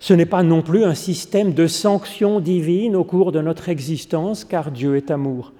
ce 0.00 0.14
n'est 0.14 0.26
pas 0.26 0.42
non 0.42 0.62
plus 0.62 0.84
un 0.84 0.94
système 0.94 1.52
de 1.52 1.66
sanctions 1.66 2.40
divines 2.40 2.96
au 2.96 3.04
cours 3.04 3.32
de 3.32 3.40
notre 3.40 3.68
existence, 3.68 4.44
car 4.44 4.70
Dieu 4.70 4.96
est 4.96 5.10
amour. 5.10 5.52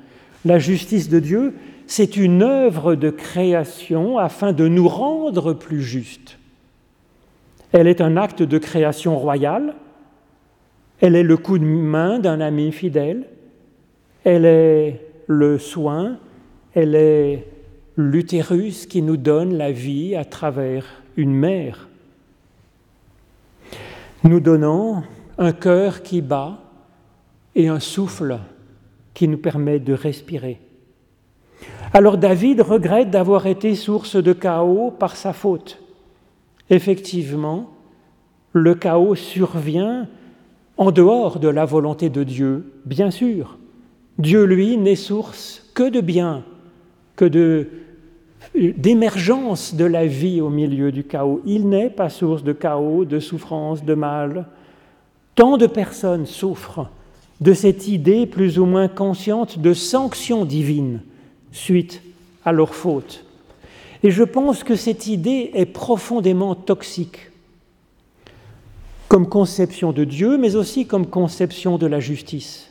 La 0.44 0.58
justice 0.58 1.08
de 1.08 1.18
Dieu, 1.18 1.54
c'est 1.86 2.16
une 2.16 2.42
œuvre 2.42 2.94
de 2.94 3.10
création 3.10 4.18
afin 4.18 4.52
de 4.52 4.68
nous 4.68 4.86
rendre 4.86 5.54
plus 5.54 5.82
justes. 5.82 6.38
Elle 7.72 7.88
est 7.88 8.00
un 8.00 8.16
acte 8.16 8.42
de 8.42 8.58
création 8.58 9.18
royale, 9.18 9.74
elle 11.00 11.16
est 11.16 11.22
le 11.22 11.36
coup 11.36 11.58
de 11.58 11.64
main 11.64 12.18
d'un 12.18 12.40
ami 12.40 12.72
fidèle, 12.72 13.24
elle 14.24 14.44
est 14.44 15.00
le 15.26 15.58
soin, 15.58 16.18
elle 16.74 16.94
est 16.94 17.46
l'utérus 17.96 18.86
qui 18.86 19.02
nous 19.02 19.16
donne 19.16 19.56
la 19.56 19.72
vie 19.72 20.14
à 20.14 20.24
travers 20.24 21.02
une 21.16 21.34
mère, 21.34 21.87
nous 24.24 24.40
donnant 24.40 25.02
un 25.38 25.52
cœur 25.52 26.02
qui 26.02 26.20
bat 26.20 26.58
et 27.54 27.68
un 27.68 27.80
souffle 27.80 28.38
qui 29.14 29.28
nous 29.28 29.38
permet 29.38 29.78
de 29.78 29.92
respirer. 29.92 30.60
Alors 31.92 32.18
David 32.18 32.60
regrette 32.60 33.10
d'avoir 33.10 33.46
été 33.46 33.74
source 33.74 34.16
de 34.16 34.32
chaos 34.32 34.90
par 34.90 35.16
sa 35.16 35.32
faute. 35.32 35.80
Effectivement, 36.70 37.70
le 38.52 38.74
chaos 38.74 39.14
survient 39.14 40.08
en 40.76 40.90
dehors 40.92 41.38
de 41.38 41.48
la 41.48 41.64
volonté 41.64 42.10
de 42.10 42.22
Dieu, 42.22 42.72
bien 42.84 43.10
sûr. 43.10 43.58
Dieu, 44.18 44.44
lui, 44.44 44.76
n'est 44.76 44.96
source 44.96 45.70
que 45.74 45.88
de 45.88 46.00
bien, 46.00 46.44
que 47.16 47.24
de 47.24 47.68
d'émergence 48.76 49.74
de 49.74 49.84
la 49.84 50.06
vie 50.06 50.40
au 50.40 50.50
milieu 50.50 50.92
du 50.92 51.04
chaos. 51.04 51.40
Il 51.46 51.68
n'est 51.68 51.90
pas 51.90 52.10
source 52.10 52.42
de 52.42 52.52
chaos, 52.52 53.04
de 53.04 53.20
souffrance, 53.20 53.84
de 53.84 53.94
mal. 53.94 54.46
Tant 55.34 55.56
de 55.56 55.66
personnes 55.66 56.26
souffrent 56.26 56.90
de 57.40 57.52
cette 57.52 57.86
idée 57.88 58.26
plus 58.26 58.58
ou 58.58 58.66
moins 58.66 58.88
consciente 58.88 59.58
de 59.58 59.72
sanction 59.72 60.44
divine 60.44 61.00
suite 61.52 62.02
à 62.44 62.52
leur 62.52 62.74
faute. 62.74 63.24
Et 64.02 64.10
je 64.10 64.22
pense 64.22 64.64
que 64.64 64.76
cette 64.76 65.06
idée 65.06 65.50
est 65.54 65.66
profondément 65.66 66.54
toxique 66.54 67.30
comme 69.08 69.28
conception 69.28 69.92
de 69.92 70.04
Dieu, 70.04 70.36
mais 70.36 70.54
aussi 70.54 70.86
comme 70.86 71.06
conception 71.06 71.78
de 71.78 71.86
la 71.86 71.98
justice. 71.98 72.70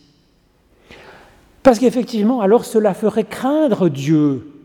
Parce 1.63 1.79
qu'effectivement, 1.79 2.41
alors 2.41 2.63
cela 2.63 2.93
ferait 2.93 3.23
craindre 3.23 3.89
Dieu, 3.89 4.56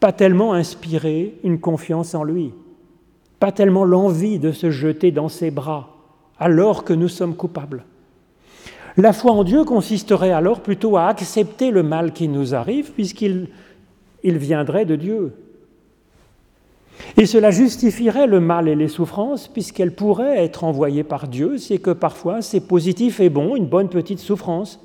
pas 0.00 0.12
tellement 0.12 0.52
inspirer 0.52 1.34
une 1.44 1.58
confiance 1.58 2.14
en 2.14 2.24
lui, 2.24 2.52
pas 3.40 3.52
tellement 3.52 3.84
l'envie 3.84 4.38
de 4.38 4.52
se 4.52 4.70
jeter 4.70 5.10
dans 5.10 5.28
ses 5.28 5.50
bras, 5.50 5.96
alors 6.38 6.84
que 6.84 6.92
nous 6.92 7.08
sommes 7.08 7.36
coupables. 7.36 7.84
La 8.96 9.12
foi 9.12 9.32
en 9.32 9.44
Dieu 9.44 9.64
consisterait 9.64 10.32
alors 10.32 10.60
plutôt 10.60 10.96
à 10.96 11.06
accepter 11.06 11.70
le 11.70 11.82
mal 11.82 12.12
qui 12.12 12.28
nous 12.28 12.54
arrive, 12.54 12.92
puisqu'il 12.92 13.48
il 14.22 14.38
viendrait 14.38 14.86
de 14.86 14.96
Dieu. 14.96 15.34
Et 17.16 17.26
cela 17.26 17.50
justifierait 17.50 18.26
le 18.26 18.40
mal 18.40 18.68
et 18.68 18.74
les 18.74 18.88
souffrances, 18.88 19.48
puisqu'elles 19.48 19.94
pourraient 19.94 20.42
être 20.42 20.64
envoyées 20.64 21.04
par 21.04 21.28
Dieu, 21.28 21.58
c'est 21.58 21.78
que 21.78 21.90
parfois 21.90 22.42
c'est 22.42 22.60
positif 22.66 23.20
et 23.20 23.28
bon, 23.28 23.54
une 23.54 23.66
bonne 23.66 23.88
petite 23.88 24.18
souffrance, 24.18 24.80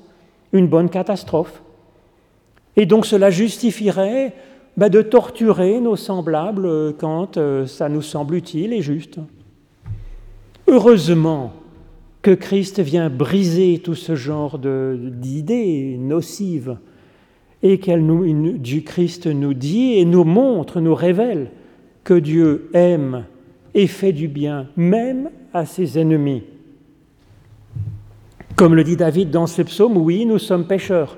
une 0.52 0.68
bonne 0.68 0.90
catastrophe. 0.90 1.62
Et 2.76 2.86
donc 2.86 3.06
cela 3.06 3.30
justifierait 3.30 4.34
bah, 4.76 4.88
de 4.88 5.02
torturer 5.02 5.80
nos 5.80 5.96
semblables 5.96 6.94
quand 6.98 7.36
euh, 7.36 7.66
ça 7.66 7.88
nous 7.88 8.02
semble 8.02 8.34
utile 8.36 8.72
et 8.72 8.82
juste. 8.82 9.18
Heureusement 10.66 11.52
que 12.22 12.30
Christ 12.30 12.80
vient 12.80 13.10
briser 13.10 13.80
tout 13.82 13.94
ce 13.94 14.14
genre 14.14 14.58
d'idées 14.58 15.96
nocives 15.98 16.78
et 17.62 17.78
qu'elle 17.78 18.06
du 18.60 18.82
Christ 18.82 19.26
nous 19.26 19.54
dit 19.54 19.94
et 19.94 20.04
nous 20.04 20.24
montre, 20.24 20.80
nous 20.80 20.94
révèle 20.94 21.50
que 22.04 22.14
Dieu 22.14 22.70
aime 22.74 23.24
et 23.74 23.86
fait 23.86 24.12
du 24.12 24.28
bien 24.28 24.68
même 24.76 25.30
à 25.52 25.66
ses 25.66 25.98
ennemis. 25.98 26.44
Comme 28.56 28.74
le 28.74 28.84
dit 28.84 28.96
David 28.96 29.30
dans 29.30 29.46
ce 29.46 29.62
psaume, 29.62 29.96
oui, 29.96 30.26
nous 30.26 30.38
sommes 30.38 30.66
pécheurs. 30.66 31.16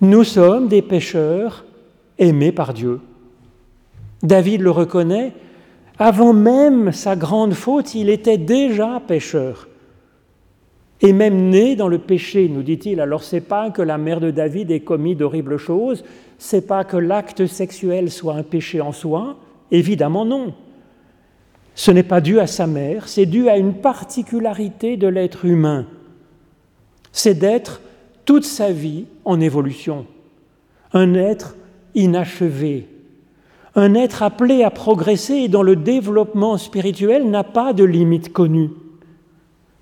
Nous 0.00 0.24
sommes 0.24 0.68
des 0.68 0.82
pécheurs 0.82 1.64
aimés 2.18 2.52
par 2.52 2.74
Dieu. 2.74 3.00
David 4.22 4.62
le 4.62 4.70
reconnaît, 4.70 5.32
avant 5.98 6.32
même 6.32 6.92
sa 6.92 7.16
grande 7.16 7.54
faute, 7.54 7.94
il 7.94 8.08
était 8.08 8.38
déjà 8.38 9.00
pécheur. 9.06 9.68
Et 11.00 11.12
même 11.12 11.50
né 11.50 11.76
dans 11.76 11.88
le 11.88 11.98
péché, 11.98 12.48
nous 12.48 12.62
dit-il. 12.62 13.00
Alors 13.00 13.22
c'est 13.22 13.40
pas 13.40 13.70
que 13.70 13.82
la 13.82 13.98
mère 13.98 14.20
de 14.20 14.30
David 14.30 14.70
ait 14.70 14.80
commis 14.80 15.14
d'horribles 15.14 15.58
choses, 15.58 16.04
c'est 16.38 16.66
pas 16.66 16.84
que 16.84 16.96
l'acte 16.96 17.46
sexuel 17.46 18.10
soit 18.10 18.34
un 18.34 18.42
péché 18.42 18.80
en 18.80 18.92
soi, 18.92 19.36
évidemment 19.70 20.24
non. 20.24 20.54
Ce 21.74 21.92
n'est 21.92 22.02
pas 22.02 22.20
dû 22.20 22.40
à 22.40 22.48
sa 22.48 22.66
mère, 22.66 23.06
c'est 23.06 23.26
dû 23.26 23.48
à 23.48 23.56
une 23.56 23.74
particularité 23.74 24.96
de 24.96 25.06
l'être 25.06 25.44
humain. 25.44 25.86
C'est 27.12 27.38
d'être 27.38 27.80
toute 28.24 28.44
sa 28.44 28.72
vie 28.72 29.06
en 29.24 29.40
évolution, 29.40 30.04
un 30.92 31.14
être 31.14 31.54
inachevé, 31.98 32.88
un 33.74 33.94
être 33.94 34.22
appelé 34.22 34.62
à 34.62 34.70
progresser 34.70 35.48
dont 35.48 35.62
le 35.62 35.76
développement 35.76 36.56
spirituel 36.56 37.28
n'a 37.28 37.44
pas 37.44 37.72
de 37.72 37.84
limite 37.84 38.32
connue. 38.32 38.70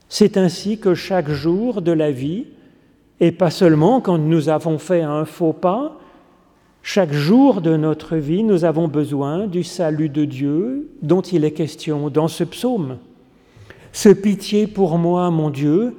C'est 0.09 0.37
ainsi 0.37 0.79
que 0.79 0.95
chaque 0.95 1.31
jour 1.31 1.83
de 1.83 1.93
la 1.93 2.11
vie, 2.11 2.47
et 3.21 3.33
pas 3.33 3.51
seulement 3.51 4.01
quand 4.01 4.19
nous 4.19 4.49
avons 4.49 4.79
fait 4.79 5.03
un 5.03 5.25
faux 5.25 5.53
pas, 5.53 5.99
chaque 6.83 7.13
jour 7.13 7.61
de 7.61 7.77
notre 7.77 8.17
vie, 8.17 8.45
nous 8.45 8.65
avons 8.65 8.87
besoin 8.87 9.47
du 9.47 9.65
salut 9.65 10.09
de 10.09 10.25
Dieu 10.25 10.91
dont 11.03 11.23
il 11.23 11.45
est 11.45 11.53
question 11.53 12.11
dans 12.11 12.29
ce 12.29 12.45
psaume. 12.45 12.99
Ce 13.93 14.09
pitié 14.09 14.67
pour 14.67 14.97
moi, 14.99 15.31
mon 15.31 15.51
Dieu, 15.51 15.97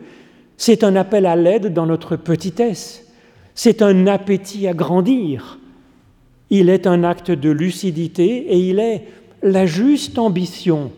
c'est 0.56 0.84
un 0.84 0.96
appel 0.96 1.26
à 1.26 1.36
l'aide 1.36 1.74
dans 1.74 1.86
notre 1.86 2.16
petitesse, 2.16 3.06
c'est 3.54 3.82
un 3.82 4.08
appétit 4.08 4.68
à 4.68 4.74
grandir, 4.74 5.60
il 6.50 6.70
est 6.70 6.88
un 6.88 7.04
acte 7.04 7.32
de 7.32 7.50
lucidité 7.50 8.26
et 8.26 8.58
il 8.58 8.80
est 8.80 9.06
la 9.42 9.66
juste 9.66 10.18
ambition 10.18 10.92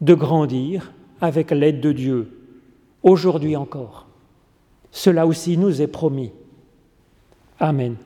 de 0.00 0.14
grandir 0.14 0.92
avec 1.20 1.50
l'aide 1.50 1.80
de 1.80 1.92
Dieu, 1.92 2.30
aujourd'hui 3.02 3.56
encore. 3.56 4.06
Cela 4.90 5.26
aussi 5.26 5.56
nous 5.56 5.80
est 5.80 5.86
promis. 5.86 6.32
Amen. 7.58 7.96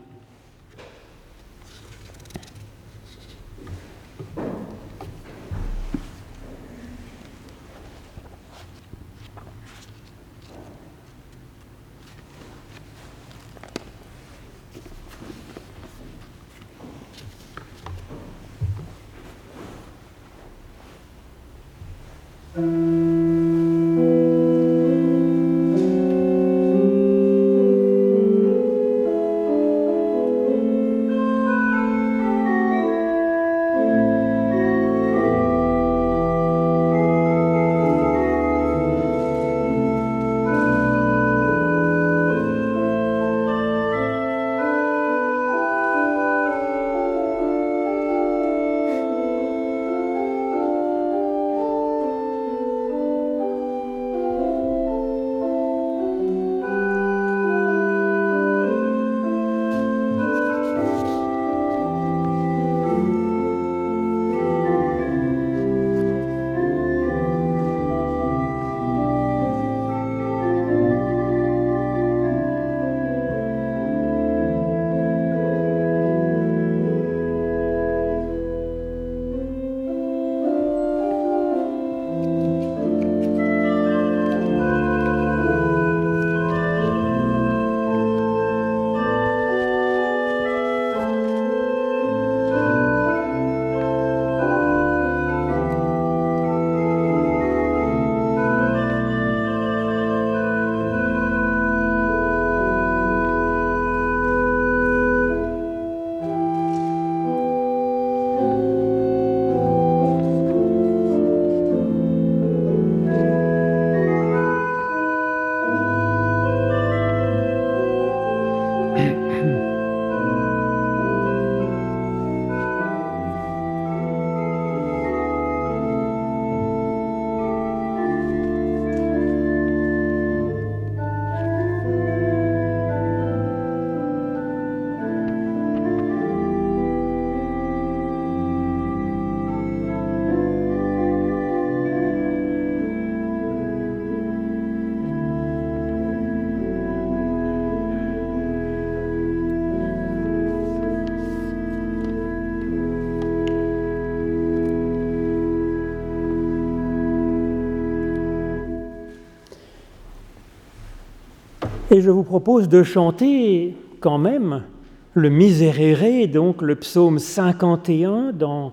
Et 161.94 162.00
je 162.00 162.10
vous 162.10 162.24
propose 162.24 162.68
de 162.68 162.82
chanter 162.82 163.76
quand 164.00 164.18
même 164.18 164.64
le 165.12 165.28
Miserere, 165.28 166.26
donc 166.26 166.60
le 166.60 166.74
psaume 166.74 167.20
51 167.20 168.32
dans 168.32 168.72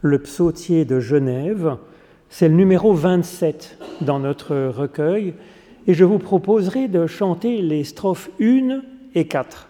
le 0.00 0.18
psautier 0.18 0.86
de 0.86 0.98
Genève. 0.98 1.76
C'est 2.30 2.48
le 2.48 2.54
numéro 2.54 2.94
27 2.94 3.76
dans 4.00 4.20
notre 4.20 4.56
recueil. 4.68 5.34
Et 5.86 5.92
je 5.92 6.04
vous 6.04 6.18
proposerai 6.18 6.88
de 6.88 7.06
chanter 7.06 7.60
les 7.60 7.84
strophes 7.84 8.30
1 8.40 8.80
et 9.14 9.26
4. 9.26 9.68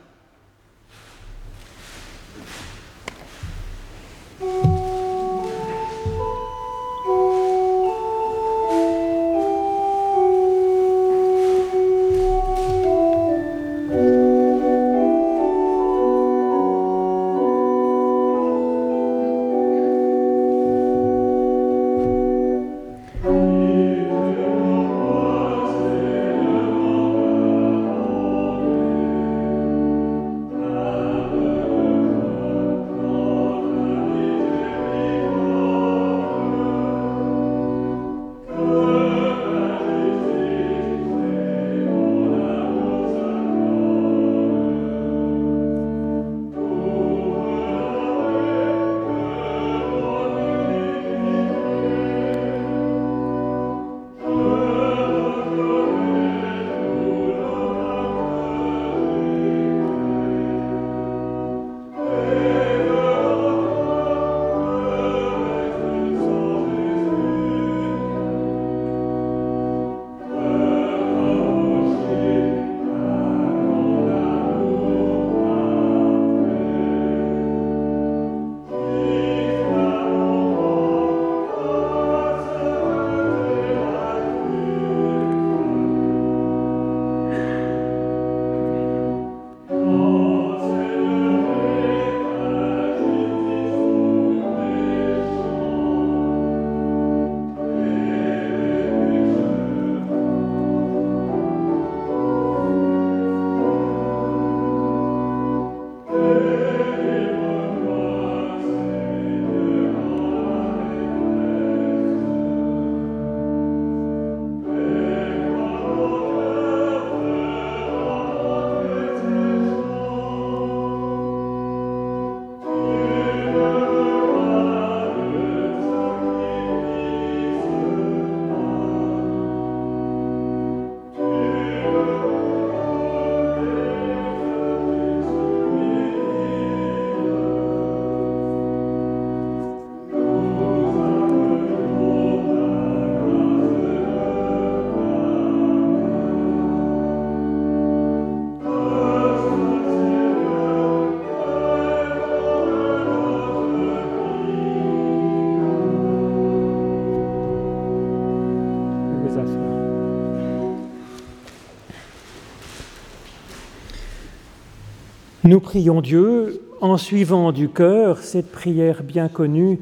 Nous 165.53 165.61
prions 165.61 166.01
Dieu 166.01 166.63
en 166.81 166.97
suivant 166.97 167.53
du 167.53 167.69
cœur 167.69 168.17
cette 168.17 168.51
prière 168.51 169.03
bien 169.03 169.29
connue 169.29 169.81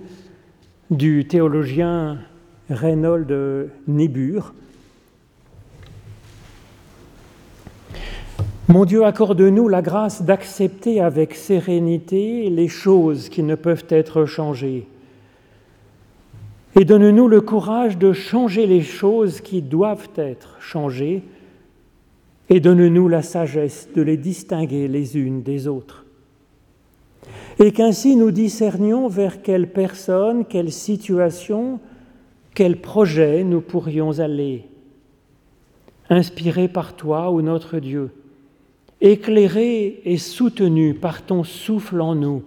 du 0.91 1.29
théologien 1.29 2.19
Reynold 2.69 3.71
Niebuhr. 3.87 4.53
Mon 8.67 8.85
Dieu, 8.85 9.05
accorde-nous 9.05 9.69
la 9.69 9.81
grâce 9.81 10.23
d'accepter 10.23 11.01
avec 11.01 11.37
sérénité 11.37 12.51
les 12.51 12.67
choses 12.67 13.29
qui 13.29 13.45
ne 13.45 13.55
peuvent 13.55 13.87
être 13.91 14.27
changées. 14.27 14.89
Et 16.75 16.85
donne-nous 16.85 17.29
le 17.29 17.41
courage 17.41 17.97
de 17.97 18.13
changer 18.13 18.67
les 18.67 18.83
choses 18.83 19.41
qui 19.41 19.63
doivent 19.63 20.09
être 20.17 20.57
changées 20.59 21.23
et 22.51 22.59
donne-nous 22.59 23.07
la 23.07 23.23
sagesse 23.23 23.89
de 23.95 24.03
les 24.03 24.17
distinguer 24.17 24.89
les 24.89 25.17
unes 25.17 25.43
des 25.43 25.69
autres. 25.69 26.05
Et 27.61 27.71
qu'ainsi 27.73 28.17
nous 28.17 28.33
discernions 28.33 29.07
vers 29.07 29.41
quelle 29.41 29.71
personne, 29.71 30.45
quelle 30.45 30.73
situation, 30.73 31.79
quel 32.55 32.81
projet 32.81 33.45
nous 33.45 33.61
pourrions 33.61 34.19
aller, 34.19 34.67
inspirés 36.09 36.67
par 36.67 36.97
toi 36.97 37.31
ou 37.31 37.41
notre 37.41 37.79
Dieu, 37.79 38.11
éclairés 39.01 40.01
et 40.05 40.19
soutenus 40.19 40.99
par 41.01 41.25
ton 41.25 41.45
souffle 41.45 42.01
en 42.01 42.17
nous, 42.17 42.43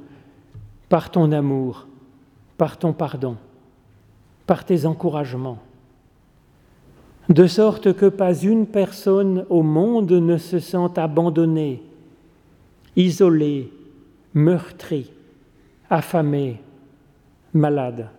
par 0.90 1.12
ton 1.12 1.32
amour, 1.32 1.88
par 2.58 2.78
ton 2.78 2.92
pardon, 2.92 3.38
par 4.46 4.66
tes 4.66 4.86
encouragements 4.86 5.60
de 7.30 7.48
sorte 7.48 7.94
que 7.94 8.08
pas 8.08 8.34
une 8.34 8.66
personne 8.66 9.46
au 9.50 9.64
monde 9.64 10.12
ne 10.12 10.38
se 10.38 10.60
sent 10.60 10.90
abandonnée, 10.98 11.82
isolée, 12.96 13.72
meurtrie, 14.34 15.12
affamée, 15.90 16.60
malade. 17.54 18.10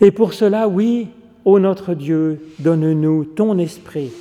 Et 0.00 0.10
pour 0.10 0.34
cela, 0.34 0.68
oui, 0.68 1.08
ô 1.44 1.58
notre 1.58 1.94
Dieu, 1.94 2.40
donne-nous 2.58 3.24
ton 3.24 3.58
esprit, 3.58 4.12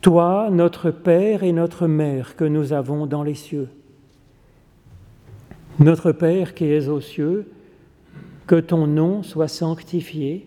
toi, 0.00 0.48
notre 0.50 0.90
Père 0.90 1.42
et 1.42 1.52
notre 1.52 1.86
Mère 1.86 2.36
que 2.36 2.44
nous 2.44 2.72
avons 2.72 3.06
dans 3.06 3.22
les 3.22 3.34
cieux. 3.34 3.68
Notre 5.78 6.12
Père 6.12 6.54
qui 6.54 6.66
es 6.66 6.88
aux 6.88 7.00
cieux, 7.00 7.50
que 8.46 8.56
ton 8.56 8.86
nom 8.86 9.22
soit 9.22 9.48
sanctifié 9.48 10.46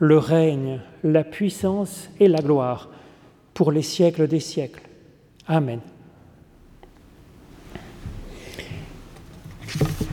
le 0.00 0.16
règne, 0.16 0.80
la 1.04 1.22
puissance 1.24 2.08
et 2.18 2.26
la 2.26 2.40
gloire 2.40 2.88
pour 3.52 3.70
les 3.70 3.82
siècles 3.82 4.26
des 4.26 4.40
siècles. 4.40 4.82
Amen. 5.46 5.80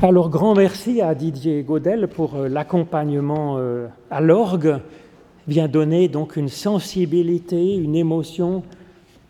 Alors 0.01 0.29
grand 0.29 0.53
merci 0.53 1.01
à 1.01 1.15
Didier 1.15 1.63
Godel 1.63 2.09
pour 2.09 2.35
euh, 2.35 2.47
l'accompagnement 2.49 3.55
euh, 3.57 3.87
à 4.11 4.21
l'orgue, 4.21 4.79
vient 5.47 5.69
donner 5.69 6.09
donc 6.09 6.35
une 6.35 6.49
sensibilité, 6.49 7.75
une 7.75 7.95
émotion 7.95 8.63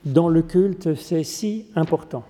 dans 0.06 0.28
le 0.28 0.42
culte, 0.42 0.96
c'est 0.96 1.24
si 1.24 1.68
important. 1.76 2.24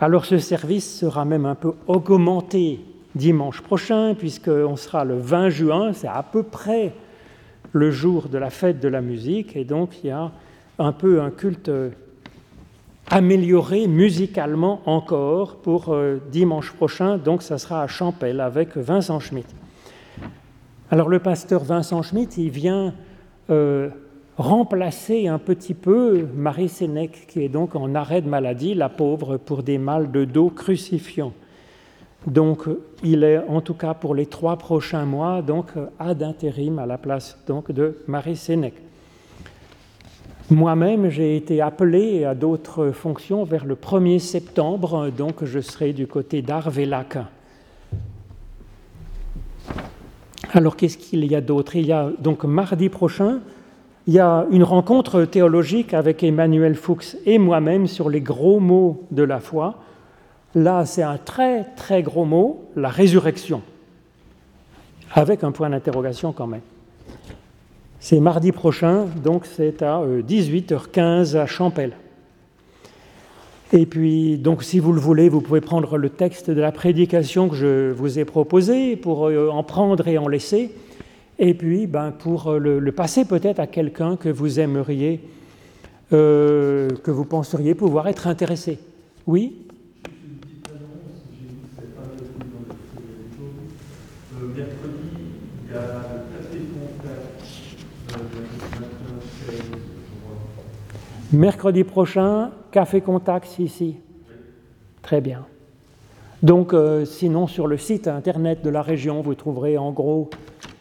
Alors 0.00 0.24
ce 0.24 0.38
service 0.38 1.00
sera 1.00 1.24
même 1.24 1.46
un 1.46 1.56
peu 1.56 1.74
augmenté 1.88 2.80
dimanche 3.16 3.60
prochain, 3.60 4.14
puisqu'on 4.16 4.76
sera 4.76 5.04
le 5.04 5.18
20 5.18 5.48
juin, 5.50 5.92
c'est 5.92 6.08
à 6.08 6.22
peu 6.22 6.44
près 6.44 6.94
le 7.74 7.90
jour 7.90 8.28
de 8.28 8.38
la 8.38 8.50
fête 8.50 8.80
de 8.80 8.88
la 8.88 9.02
musique, 9.02 9.56
et 9.56 9.64
donc 9.64 10.02
il 10.02 10.06
y 10.06 10.10
a 10.10 10.32
un 10.78 10.92
peu 10.92 11.20
un 11.20 11.30
culte 11.30 11.70
amélioré 13.10 13.86
musicalement 13.86 14.80
encore 14.86 15.56
pour 15.56 15.92
euh, 15.92 16.18
dimanche 16.30 16.72
prochain, 16.72 17.18
donc 17.18 17.42
ça 17.42 17.58
sera 17.58 17.82
à 17.82 17.86
Champel 17.86 18.40
avec 18.40 18.76
Vincent 18.76 19.20
Schmitt. 19.20 19.46
Alors 20.90 21.08
le 21.08 21.18
pasteur 21.18 21.64
Vincent 21.64 22.02
Schmitt, 22.02 22.38
il 22.38 22.50
vient 22.50 22.94
euh, 23.50 23.90
remplacer 24.38 25.26
un 25.26 25.38
petit 25.38 25.74
peu 25.74 26.26
Marie 26.34 26.68
Sénèque, 26.68 27.26
qui 27.28 27.42
est 27.42 27.48
donc 27.48 27.74
en 27.74 27.94
arrêt 27.94 28.22
de 28.22 28.28
maladie, 28.28 28.74
la 28.74 28.88
pauvre, 28.88 29.36
pour 29.36 29.62
des 29.62 29.78
mal 29.78 30.10
de 30.10 30.24
dos 30.24 30.50
crucifiants. 30.50 31.32
Donc, 32.26 32.62
il 33.02 33.22
est 33.22 33.38
en 33.48 33.60
tout 33.60 33.74
cas 33.74 33.92
pour 33.92 34.14
les 34.14 34.26
trois 34.26 34.56
prochains 34.56 35.04
mois 35.04 35.42
donc 35.42 35.66
ad 35.98 36.22
intérim 36.22 36.78
à 36.78 36.86
la 36.86 36.96
place 36.96 37.38
donc 37.46 37.70
de 37.70 37.98
Marie 38.06 38.36
Sénèque. 38.36 38.80
Moi-même, 40.50 41.08
j'ai 41.08 41.36
été 41.36 41.62
appelé 41.62 42.24
à 42.24 42.34
d'autres 42.34 42.90
fonctions 42.90 43.44
vers 43.44 43.64
le 43.64 43.76
1er 43.76 44.18
septembre, 44.18 45.10
donc 45.10 45.42
je 45.44 45.60
serai 45.60 45.94
du 45.94 46.06
côté 46.06 46.42
d'Arvélac. 46.42 47.16
Alors, 50.52 50.76
qu'est-ce 50.76 50.98
qu'il 50.98 51.24
y 51.24 51.34
a 51.34 51.40
d'autre? 51.40 51.76
Il 51.76 51.86
y 51.86 51.92
a 51.92 52.10
donc 52.18 52.44
mardi 52.44 52.90
prochain, 52.90 53.40
il 54.06 54.14
y 54.14 54.18
a 54.18 54.46
une 54.50 54.64
rencontre 54.64 55.24
théologique 55.24 55.94
avec 55.94 56.22
Emmanuel 56.22 56.74
Fuchs 56.74 57.16
et 57.24 57.38
moi-même 57.38 57.86
sur 57.86 58.10
les 58.10 58.20
gros 58.20 58.60
mots 58.60 59.02
de 59.10 59.22
la 59.22 59.40
foi. 59.40 59.76
Là, 60.54 60.86
c'est 60.86 61.02
un 61.02 61.18
très 61.18 61.64
très 61.76 62.02
gros 62.02 62.24
mot, 62.24 62.64
la 62.76 62.88
résurrection, 62.88 63.62
avec 65.12 65.42
un 65.42 65.50
point 65.50 65.68
d'interrogation 65.68 66.32
quand 66.32 66.46
même. 66.46 66.60
C'est 67.98 68.20
mardi 68.20 68.52
prochain, 68.52 69.06
donc 69.24 69.46
c'est 69.46 69.82
à 69.82 70.00
18h15 70.04 71.34
euh, 71.34 71.42
à 71.42 71.46
Champel. 71.46 71.92
Et 73.72 73.86
puis, 73.86 74.36
donc, 74.36 74.62
si 74.62 74.78
vous 74.78 74.92
le 74.92 75.00
voulez, 75.00 75.28
vous 75.28 75.40
pouvez 75.40 75.60
prendre 75.60 75.96
le 75.98 76.10
texte 76.10 76.50
de 76.50 76.60
la 76.60 76.70
prédication 76.70 77.48
que 77.48 77.56
je 77.56 77.90
vous 77.90 78.20
ai 78.20 78.24
proposé 78.24 78.94
pour 78.94 79.26
euh, 79.26 79.48
en 79.50 79.64
prendre 79.64 80.06
et 80.06 80.18
en 80.18 80.28
laisser, 80.28 80.70
et 81.40 81.54
puis 81.54 81.88
ben, 81.88 82.12
pour 82.12 82.48
euh, 82.48 82.58
le, 82.58 82.92
passer 82.92 83.24
peut-être 83.24 83.58
à 83.58 83.66
quelqu'un 83.66 84.16
que 84.16 84.28
vous 84.28 84.60
aimeriez, 84.60 85.20
que 86.10 87.10
vous 87.10 87.24
penseriez 87.24 87.74
pouvoir 87.74 88.06
être 88.06 88.28
intéressé. 88.28 88.78
Oui? 89.26 89.63
Mercredi 101.34 101.82
prochain, 101.82 102.52
café 102.70 103.00
contact 103.00 103.58
ici. 103.58 103.96
Très 105.02 105.20
bien. 105.20 105.44
Donc, 106.44 106.72
euh, 106.72 107.04
sinon, 107.04 107.48
sur 107.48 107.66
le 107.66 107.76
site 107.76 108.06
internet 108.06 108.62
de 108.62 108.70
la 108.70 108.82
région, 108.82 109.20
vous 109.20 109.34
trouverez 109.34 109.76
en 109.76 109.90
gros 109.90 110.30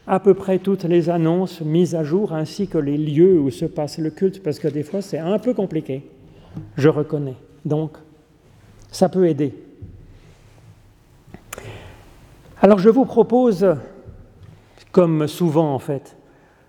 à 0.06 0.20
peu 0.20 0.36
près 0.36 0.60
toutes 0.60 0.84
les 0.84 1.10
annonces 1.10 1.62
mises 1.62 1.96
à 1.96 2.04
jour, 2.04 2.34
ainsi 2.34 2.68
que 2.68 2.78
les 2.78 2.98
lieux 2.98 3.40
où 3.40 3.50
se 3.50 3.66
passe 3.66 3.98
le 3.98 4.12
culte, 4.12 4.44
parce 4.44 4.60
que 4.60 4.68
des 4.68 4.84
fois, 4.84 5.02
c'est 5.02 5.18
un 5.18 5.40
peu 5.40 5.56
compliqué, 5.56 6.08
je 6.78 6.90
reconnais. 6.90 7.36
Donc, 7.66 7.98
ça 8.92 9.10
peut 9.10 9.28
aider. 9.28 9.56
Alors, 12.62 12.78
je 12.78 12.90
vous 12.90 13.06
propose, 13.06 13.66
comme 14.92 15.28
souvent 15.28 15.74
en 15.74 15.80
fait, 15.80 16.16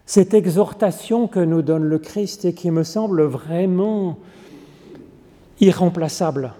cette 0.07 0.35
exhortation 0.35 1.29
que 1.29 1.41
nous 1.41 1.63
donne 1.63 1.85
le 1.85 1.99
Christ 1.99 2.45
et 2.45 2.53
qui 2.53 2.71
me 2.71 2.83
semble 2.83 3.23
vraiment 3.23 4.19
irremplaçable. 5.61 6.53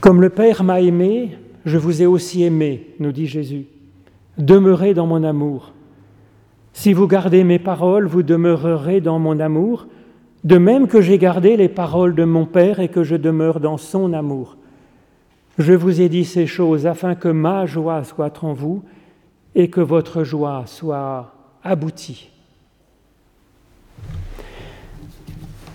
Comme 0.00 0.20
le 0.20 0.30
Père 0.30 0.62
m'a 0.62 0.80
aimé, 0.80 1.36
je 1.64 1.78
vous 1.78 2.02
ai 2.02 2.06
aussi 2.06 2.44
aimé, 2.44 2.94
nous 3.00 3.12
dit 3.12 3.26
Jésus. 3.26 3.66
Demeurez 4.38 4.94
dans 4.94 5.06
mon 5.06 5.24
amour. 5.24 5.72
Si 6.72 6.92
vous 6.92 7.06
gardez 7.06 7.44
mes 7.44 7.58
paroles, 7.58 8.06
vous 8.06 8.22
demeurerez 8.22 9.00
dans 9.00 9.18
mon 9.18 9.40
amour, 9.40 9.86
de 10.42 10.58
même 10.58 10.88
que 10.88 11.00
j'ai 11.00 11.18
gardé 11.18 11.56
les 11.56 11.68
paroles 11.68 12.14
de 12.14 12.24
mon 12.24 12.44
Père 12.44 12.80
et 12.80 12.88
que 12.88 13.02
je 13.02 13.16
demeure 13.16 13.60
dans 13.60 13.78
son 13.78 14.12
amour. 14.12 14.56
Je 15.58 15.72
vous 15.72 16.00
ai 16.00 16.08
dit 16.08 16.24
ces 16.24 16.46
choses 16.46 16.86
afin 16.86 17.14
que 17.14 17.28
ma 17.28 17.64
joie 17.64 18.04
soit 18.04 18.42
en 18.44 18.52
vous 18.52 18.82
et 19.54 19.68
que 19.68 19.80
votre 19.80 20.24
joie 20.24 20.64
soit 20.66 21.32
aboutie. 21.62 22.30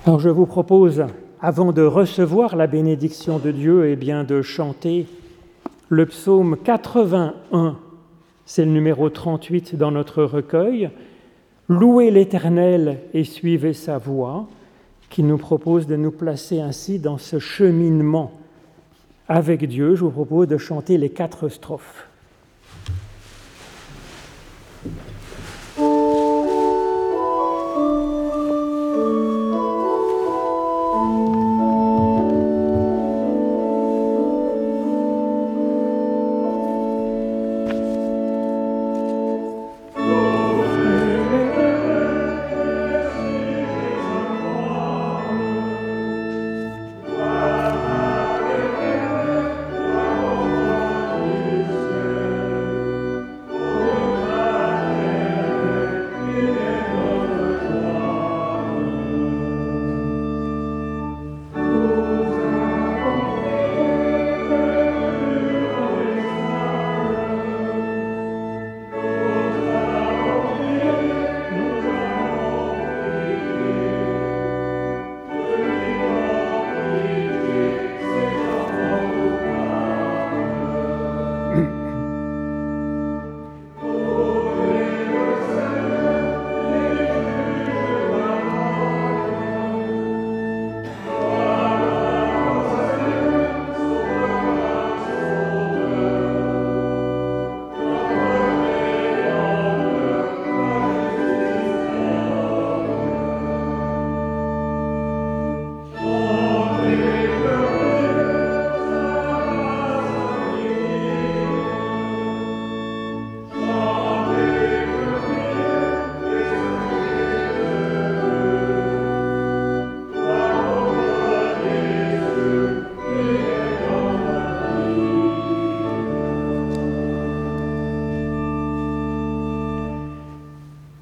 Alors 0.05 0.19
je 0.19 0.29
vous 0.29 0.45
propose, 0.45 1.05
avant 1.41 1.71
de 1.71 1.81
recevoir 1.81 2.55
la 2.55 2.67
bénédiction 2.67 3.37
de 3.37 3.51
Dieu, 3.51 3.89
eh 3.89 3.95
bien 3.95 4.23
de 4.23 4.41
chanter 4.41 5.07
le 5.89 6.05
psaume 6.05 6.57
81. 6.57 7.77
C'est 8.45 8.65
le 8.65 8.71
numéro 8.71 9.09
38 9.09 9.75
dans 9.75 9.91
notre 9.91 10.23
recueil. 10.23 10.89
Louez 11.67 12.09
l'Éternel 12.09 12.99
et 13.13 13.23
suivez 13.23 13.73
sa 13.73 13.97
voie 13.97 14.47
qui 15.09 15.23
nous 15.23 15.37
propose 15.37 15.85
de 15.85 15.95
nous 15.95 16.11
placer 16.11 16.59
ainsi 16.59 16.99
dans 16.99 17.17
ce 17.17 17.39
cheminement 17.39 18.31
avec 19.27 19.67
Dieu. 19.67 19.95
Je 19.95 20.03
vous 20.03 20.11
propose 20.11 20.47
de 20.47 20.57
chanter 20.57 20.97
les 20.97 21.09
quatre 21.09 21.49
strophes. 21.49 22.08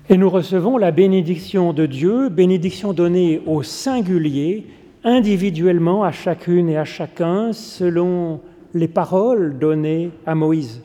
Et 0.09 0.15
nous 0.15 0.29
recevons 0.29 0.77
la 0.77 0.91
bénédiction 0.91 1.73
de 1.73 1.85
Dieu, 1.85 2.29
bénédiction 2.29 2.93
donnée 2.93 3.41
au 3.45 3.61
singulier, 3.61 4.65
individuellement 5.03 6.05
à 6.05 6.13
chacune 6.13 6.69
et 6.69 6.77
à 6.77 6.85
chacun, 6.85 7.51
selon 7.51 8.39
les 8.73 8.87
paroles 8.87 9.59
données 9.59 10.11
à 10.25 10.33
Moïse. 10.33 10.81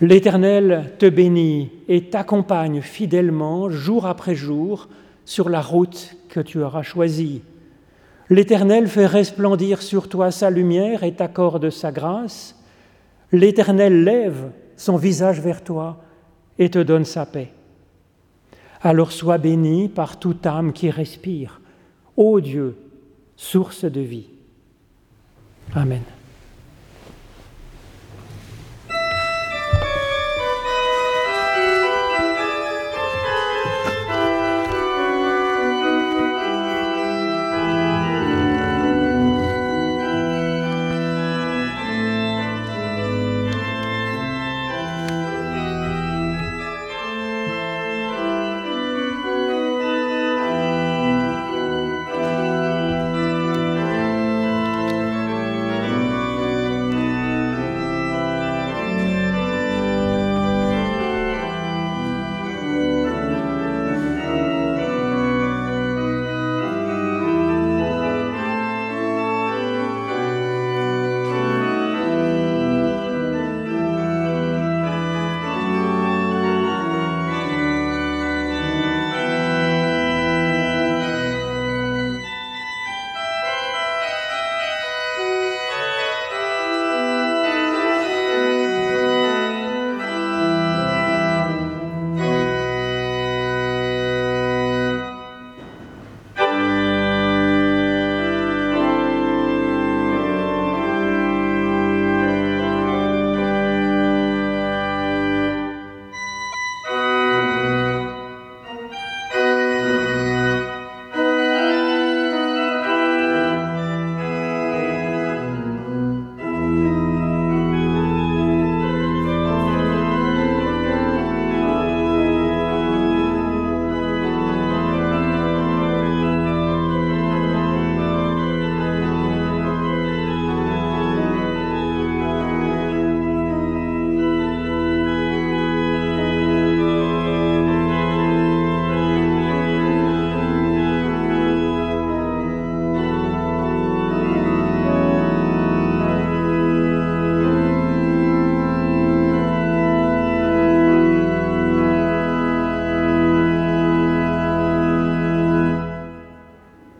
L'Éternel 0.00 0.90
te 0.98 1.06
bénit 1.06 1.70
et 1.86 2.06
t'accompagne 2.06 2.80
fidèlement, 2.80 3.70
jour 3.70 4.06
après 4.06 4.34
jour, 4.34 4.88
sur 5.24 5.48
la 5.48 5.60
route 5.60 6.16
que 6.28 6.40
tu 6.40 6.60
auras 6.60 6.82
choisie. 6.82 7.42
L'Éternel 8.28 8.88
fait 8.88 9.06
resplendir 9.06 9.82
sur 9.82 10.08
toi 10.08 10.32
sa 10.32 10.50
lumière 10.50 11.04
et 11.04 11.14
t'accorde 11.14 11.70
sa 11.70 11.92
grâce. 11.92 12.60
L'Éternel 13.30 14.02
lève 14.02 14.50
son 14.76 14.96
visage 14.96 15.40
vers 15.40 15.62
toi 15.62 16.02
et 16.58 16.70
te 16.70 16.80
donne 16.80 17.04
sa 17.04 17.24
paix 17.24 17.52
alors 18.84 19.12
sois 19.12 19.38
béni 19.38 19.88
par 19.88 20.18
toute 20.20 20.46
âme 20.46 20.72
qui 20.72 20.90
respire. 20.90 21.60
Ô 22.16 22.40
Dieu, 22.40 22.76
source 23.34 23.84
de 23.84 24.00
vie. 24.00 24.28
Amen. 25.74 26.02